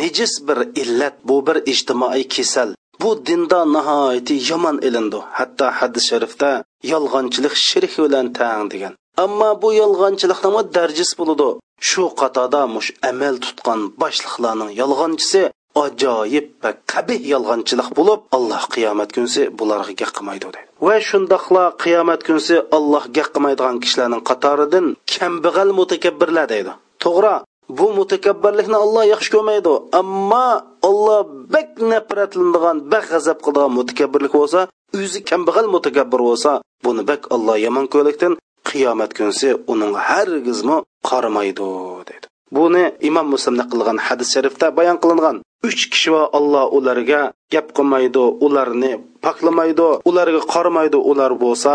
[0.00, 2.70] nejis bir illat bu bir ijtimoiy kasal.
[3.02, 6.50] Bu dinda nihoyatda yomon ilindi hatto hadis sharifda
[6.92, 8.92] yolg'onchilik shirk bilan tang degan.
[9.24, 11.48] Ammo bu yolg'onchilikning darjasi bo'ladi
[11.88, 15.42] shu qatorda mush amal tutgan boshliqlarning yolg'onchisi
[15.84, 22.20] ajoyib va qabih yolg'onchilik bo'lib alloh qiyomat kunsi bularga gap qilmaydi deydi va shundoqla qiyomat
[22.28, 26.72] kunsi alloh gap qilmaydigan kishilarning qatoridan kambag'al mutakabbirlar deydi.
[27.04, 27.34] To'g'ri
[27.78, 29.72] bu mutakabbirlikni olloh yaxshi ko'rmaydi.
[30.00, 30.48] Ammo
[30.88, 31.20] olloh
[31.54, 34.60] bak nafratlanadigan bak g'azab qiladigan mutakabbirlik bo'lsa
[35.00, 36.50] o'zi kambag'al mutakabbir bo'lsa
[36.84, 38.32] buni bak olloh yomon ko'rlikdan
[38.68, 40.76] qiyomat kunsi uning hargizmi
[41.08, 41.68] qaramaydi
[42.08, 42.26] dedi.
[42.56, 45.36] Buni imom muslimda qilgan hadis sharifda bayon qilingan.
[45.68, 47.20] Uch kishi va olloh ularga
[47.52, 48.92] gap qilmaydi ularni
[49.24, 50.98] poklamaydi ularga qaramaydi.
[51.10, 51.72] Ular bo'lsa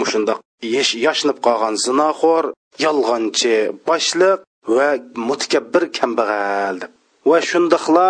[0.00, 0.38] mushundoq
[1.06, 2.44] yashnib qolgan zinoxo'r
[2.84, 3.54] yolg'onchi
[3.88, 4.38] boshliq
[4.76, 4.88] va
[5.28, 6.90] mutakabbir kambag'al deb.
[7.28, 8.08] Va shundoqla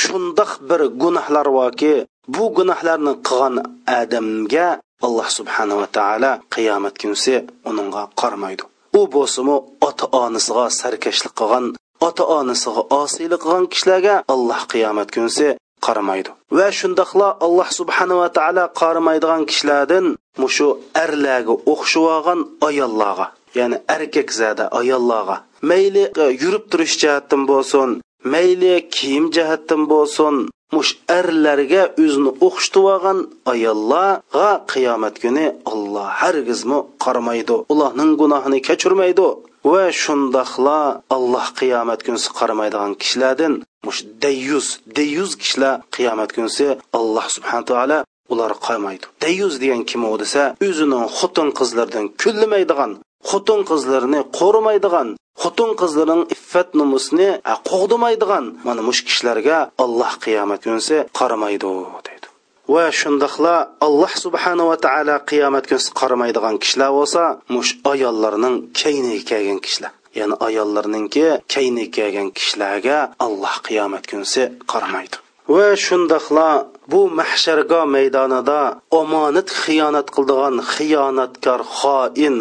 [0.00, 1.94] shundoq bir gunohlar borki
[2.34, 3.56] bu gunohlarni qilgan
[4.00, 4.68] odamga
[5.06, 7.34] alloh subhanava taolo qiyomat kunisi
[7.70, 8.62] uningga qaramaydi
[8.98, 9.56] u bo'lsimi
[9.88, 11.64] ota onasiga sarkashlik qilgan
[12.08, 15.48] ota onasiga osiylik qilgan kishilarga alloh qiyomat kunisi
[15.86, 20.06] qaramaydi va shundoqla alloh subhanava taolo qaramaydigan kishilardan
[20.42, 20.68] mushu
[21.04, 23.26] arlarga o'xshab olgan ayollarga
[23.58, 25.36] ya'ni erkak zada ayollarga.
[25.70, 26.04] Mayli
[26.42, 27.88] yurib turish jihatdan bo'lsin
[28.34, 30.34] mayli kiyim jihatdan bo'lsin
[30.76, 33.18] mush erlarga o'zini o'xshitib olgan
[33.52, 37.56] ayollarga qiyomat kuni alloh hargizmi qaramaydi.
[37.72, 39.26] Ularning gunohini kechirmaydi
[39.72, 40.80] va shundoqla
[41.16, 43.52] alloh qiyomat kunsi qaramaydigan kishilardan
[43.86, 44.66] mush dayyuz
[44.98, 46.66] dayyuz kishilar qiyomat kunsi
[46.98, 47.98] alloh subhanahu taolo
[48.32, 52.92] ular qolmaydi dayyuz degan kim u desa o'zining xotin qizlardan kullimaydigan
[53.30, 55.08] xotin qizlarini qo'rimaydigan
[55.42, 61.72] xotin qizlarning iffat nomusini e, qo'g'dimaydigan mana mush kishilarga alloh qiyomat kunsi qaramaydi
[62.06, 62.26] deydi.
[62.74, 63.54] Va shundoqla
[63.86, 67.22] alloh subhanava taolo qiyomat kunsi qaramaydigan kishilar bo'lsa
[67.54, 69.92] mush ayollarning kayniga kelgan kishilar.
[70.18, 75.16] Ya'ni ayollarninki kayniga kelgan kishilarga alloh qiyomat kunsi qaramaydi.
[75.54, 76.48] Va shundoqla
[76.92, 78.60] bu mahsharga maydonida
[79.00, 82.36] omonat xiyonat qildigan xiyonatkor xoin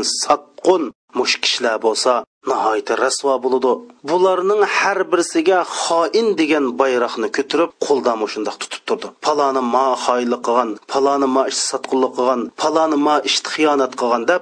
[0.63, 3.73] satqun mush kishilar bo'lsa nihoyatda rasvo bo'ladi.
[4.09, 9.07] Bularning har birisiga xoin degan bayroqni ko'tarib qo'lda shundoq tutib turdi.
[9.25, 14.41] Paloni ma xoinlik qilgan paloni ma ish sotqinlik qilgan paloni ma ish xiyonat qilgan deb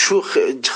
[0.00, 0.16] shu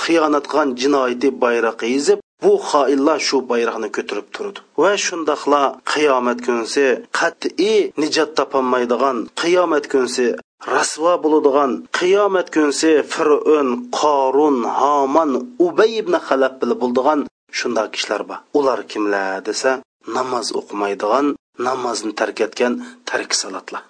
[0.03, 4.59] xiyonat qilgan jinoyati bayroqi yezib bu xoinlar shu bayroqni ko'tarib turdi.
[4.83, 5.63] Va shundoqla
[5.93, 6.87] qiyomat kunsi
[7.19, 10.27] qat'iy nijot topolmaydigan qiyomat kunsi
[10.73, 15.31] rasvo bo'ladigan qiyomat kunsi fir'un qorun haman
[15.67, 17.21] ubay ibn halab bilib bo'ldigan
[17.59, 18.39] shunday kishilar bor.
[18.59, 19.71] Ular kimlar desa
[20.17, 21.27] namoz o'qimaydigan
[21.67, 22.73] namozni tark etgan
[23.09, 23.83] tark salatlar.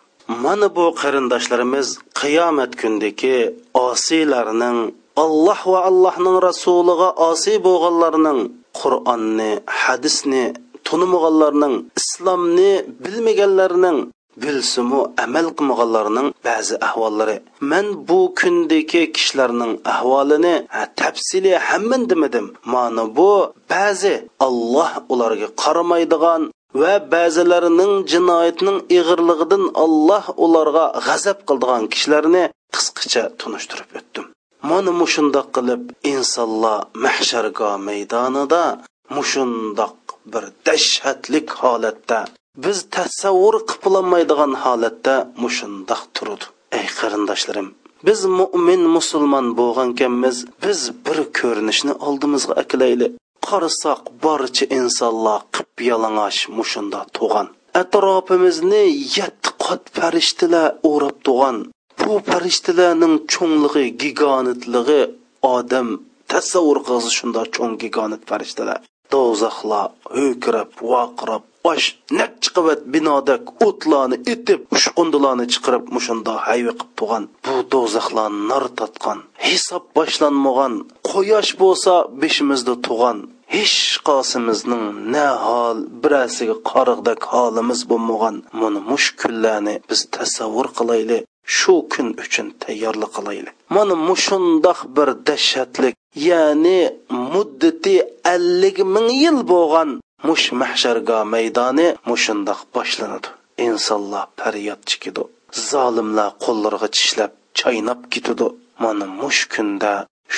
[0.45, 1.89] Mana bu qarindoshlarimiz
[2.21, 3.37] qiyomat kundagi
[3.89, 4.79] osiylarning
[5.25, 8.41] alloh va allohning rasuliga osiy bo'lganlarning
[8.81, 9.51] qur'onni
[9.83, 10.45] hadisni
[10.87, 12.73] tunimag'anlarning islomni
[13.05, 13.99] bilmaganlarning
[14.43, 17.37] bilsimu amal qilmaganlarning ba'zi ahvollari.
[17.71, 20.55] Man bu kundagi kishilarning ahvolini
[21.01, 22.47] tafsili hamman demadim.
[22.73, 23.31] Mana bu
[23.73, 24.15] ba'zi
[24.47, 26.43] olloh ularga qaramaydigan
[26.81, 34.25] va ba'zilarining jinoyatining ig'irligidan olloh ularga g'azab qildigan kishilarni qisqacha tunishtirib o'tdim.
[34.71, 35.83] Mana mushundoq qilib
[36.13, 38.63] insonlar mahshargo maydonida
[39.17, 39.97] mushundoq
[40.33, 42.19] bir dahshatlik holatda
[42.57, 46.47] biz tasavvur qilolmaydigan holatda mushundoq turdi
[46.79, 47.69] ey qarindoshlarim.
[48.07, 53.07] Biz mo'min musulmon bo'lgankanmiz biz bir ko'rinishni oldimizga akilayli
[53.49, 57.49] qarasak barcha insonlar qip yalang'och mushunda tug'an
[57.81, 58.85] atrofimizni
[59.19, 61.57] yetti qat farishtalar o'rab tug'an
[62.01, 65.03] bu farishtalarning cho'ngligi gigantligi
[65.57, 65.89] odam
[66.33, 68.79] tasavvur qilsa shunda cho'ng gigant farishtalar.
[69.13, 71.87] Do'zaxlar ho'kirab vaqirab osh
[72.19, 79.19] necha qavat binodak o'tlarni etib ushqundilarni chiqarib mushunda hayvi qilib bo'lgan bu do'zaxlar nar tatgan
[79.49, 80.75] hisob boshlanmagan
[81.11, 83.19] quyosh bo'lsa beshimizda tug'an
[83.55, 84.85] hech qosimizning
[85.15, 88.37] na hol birasiga qoriqdak holimiz bo'lmagan.
[88.61, 91.23] Mana mush kunlarni biz tasavvur qilaylik
[91.57, 93.55] shu kun uchun tayyorlik qilaylik.
[93.77, 95.95] Mana mushundoq bir dahshatlik
[96.29, 96.81] ya'ni
[97.33, 97.95] muddati
[98.35, 99.91] ellik ming yil bo'lgan.
[100.29, 103.29] Mush mahsharga maydoni mushundoq boshlanadi.
[103.67, 105.25] Insonlar faryod chekidi
[105.71, 108.49] zolimlar qo'llariga tishlab chaynab ketidi
[108.83, 109.93] mana mush kunda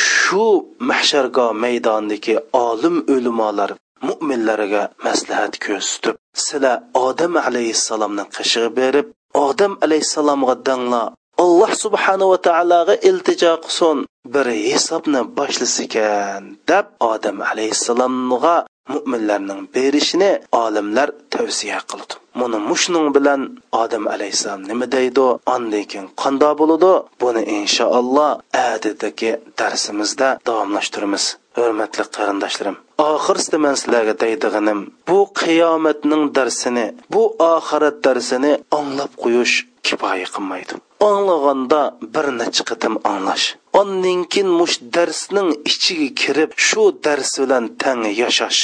[0.04, 0.44] shu
[0.90, 2.34] mahsharga maydonidagi
[2.66, 3.70] olim o'limolar
[4.08, 6.76] mo'minlarga maslahat ko'rsatib sizlar
[7.06, 9.06] odam alayhissalomni qishig'i berib
[9.46, 11.06] odam alayhissalomga danglar
[11.44, 13.98] alloh subhanava taologa iltijo qilsin
[14.34, 18.56] bir hisobni boshlasikan deb odam alayhissalomga
[18.92, 20.30] mo'minlarning berishini
[20.62, 22.14] olimlar tavsiya qildi.
[22.40, 23.40] Buni mushning bilan
[23.82, 25.26] odam alayhissalom nima deydi?
[25.54, 26.92] Andan keyin qandoq bo'ladi?
[27.22, 28.30] Buni inshaalloh
[28.70, 31.24] adidagi darsimizda davomlashtiramiz
[31.56, 32.76] hurmatli qarindoshlarim.
[33.10, 37.22] Oxirida man sizlarga deydig'inim bu qiyomatning darsini bu
[37.54, 39.54] oxirat darsini anglab qo'yish
[39.86, 40.74] kifoya qilmaydi.
[41.10, 41.80] Anglaganda
[42.14, 43.46] bir necha qatim anglash.
[43.80, 48.60] Ondan keyin mush darsning ichiga kirib shu dars bilan tang yashash.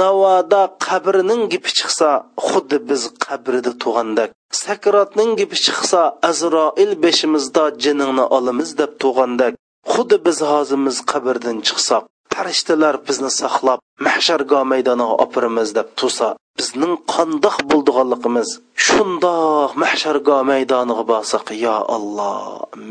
[0.00, 2.10] Navoda qabrining gipi chiqsa
[2.48, 4.30] xuddi biz qabrida tug'andak.
[4.64, 9.52] Sakratning gipi chiqsa azroil beshimizda jiningni olamiz deb tug'andak.
[9.92, 12.04] Xuddi biz hozimiz qabrdan chiqsak
[12.34, 16.28] farishtalar bizni saqlab mahshargo maydoniga opiramiz deb tursa
[16.58, 18.48] bizning qandoq bo'ldiganligimiz
[18.86, 22.38] shundoq mahshargo maydoniga borsak yo alloh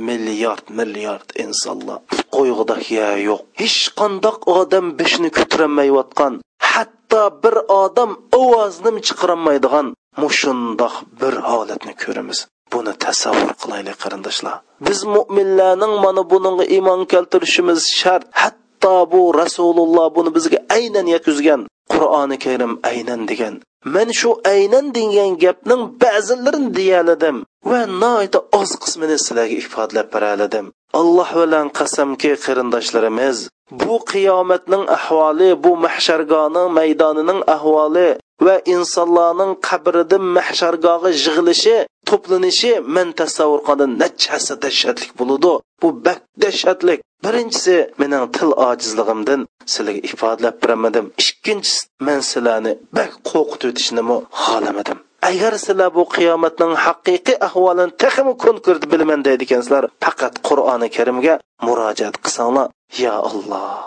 [0.07, 1.99] milliard milliard insonlar
[2.35, 3.41] qo'yg'udak ya yo'q.
[3.61, 6.33] Hech qandoq odam beshini ko'tarolmayotgan
[6.75, 8.11] hatto bir odam
[8.41, 9.87] ovozni chiqarolmaydigan
[10.23, 12.39] mushundoq bir holatni ko'ramiz.
[12.73, 14.55] Buni tasavvur qilaylik qarindoshlar.
[14.87, 18.23] Biz mo'minlarning mana bunga iymon keltirishimiz shart.
[18.41, 21.61] Hatto bu rasululloh buni bizga aynan yakuzgan.
[21.93, 23.55] Qur'oni karim aynan degan
[23.95, 27.37] men shu aynan degan gapning ba'zilarini deyaladim
[27.69, 30.65] va noita oz qismini sizlarga ifodalab beraladim
[30.99, 33.37] alloh bilan qasamki qarindoshlarimiz
[33.81, 38.09] bu qiyomatning ahvoli bu mahshargoning maydonining ahvoli
[38.45, 41.75] va insonlarning qabridan mahshargohi yig'ilishi
[42.09, 46.99] to'planishi men tasavvur qilgan nachasi dahshatlik bo'ladi bu bak dahshatlik.
[47.25, 49.41] Birinchisi mening til ojizligimdan
[49.73, 54.97] sizlarga ifodalab beramadim ikkinchisi men sizlarni bak qo'rqitib o'tishnimi xohlamadim.
[55.29, 61.35] Agar sizlar bu qiyomatning haqiqiy ahvolini texmi konkret bilaman deydigensizlar faqat qur'oni karimga
[61.67, 62.67] murojaat qilsanglar
[63.03, 63.83] ya alloh.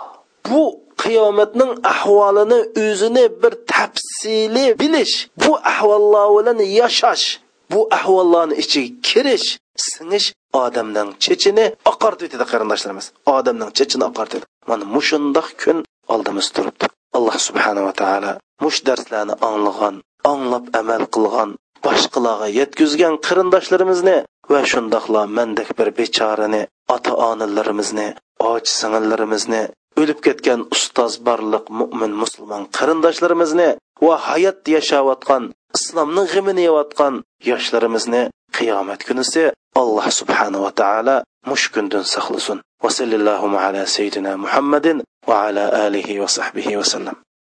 [0.47, 0.61] Bu
[1.03, 7.25] qiyomatning ahvolini o'zini bir tafsili bilish bu ahvollar bilan yashash
[7.71, 9.47] bu ahvollarni ichiga kirish
[9.89, 10.27] singish
[10.63, 13.05] odamning chechini oqartiydi qarindoshlarimiz.
[13.35, 15.77] Odamning chechini oqartiydi mana mushundoq kun
[16.13, 16.85] oldimiz turibdi.
[17.17, 18.31] Alloh subhanava taolo
[18.63, 19.95] mush darslarni anglagan
[20.31, 21.49] anglab amal qilgan
[21.85, 24.17] boshqalarga yetkazgan qarindoshlarimizni
[24.51, 26.61] va shundoqla mandek bir bechorani
[26.95, 28.07] ota onalarimizni
[28.39, 29.61] och singillarimizni
[30.01, 33.69] o'lib ketgan ustoz barliq mo'min musulmon qarindoshlarimizni
[34.05, 35.43] va hayot yashayotgan
[35.77, 37.13] islomni g'imini yeyotgan
[37.49, 38.23] yoshlarimizni
[38.57, 39.43] qiyomat kunisi
[39.81, 41.15] alloh subhanava taolo
[41.49, 42.57] mush kundan saqlasin.
[42.83, 44.97] Va sallallohu ala sayyidina muhammadin
[45.29, 47.17] va ala alihi va sahbihi vasallam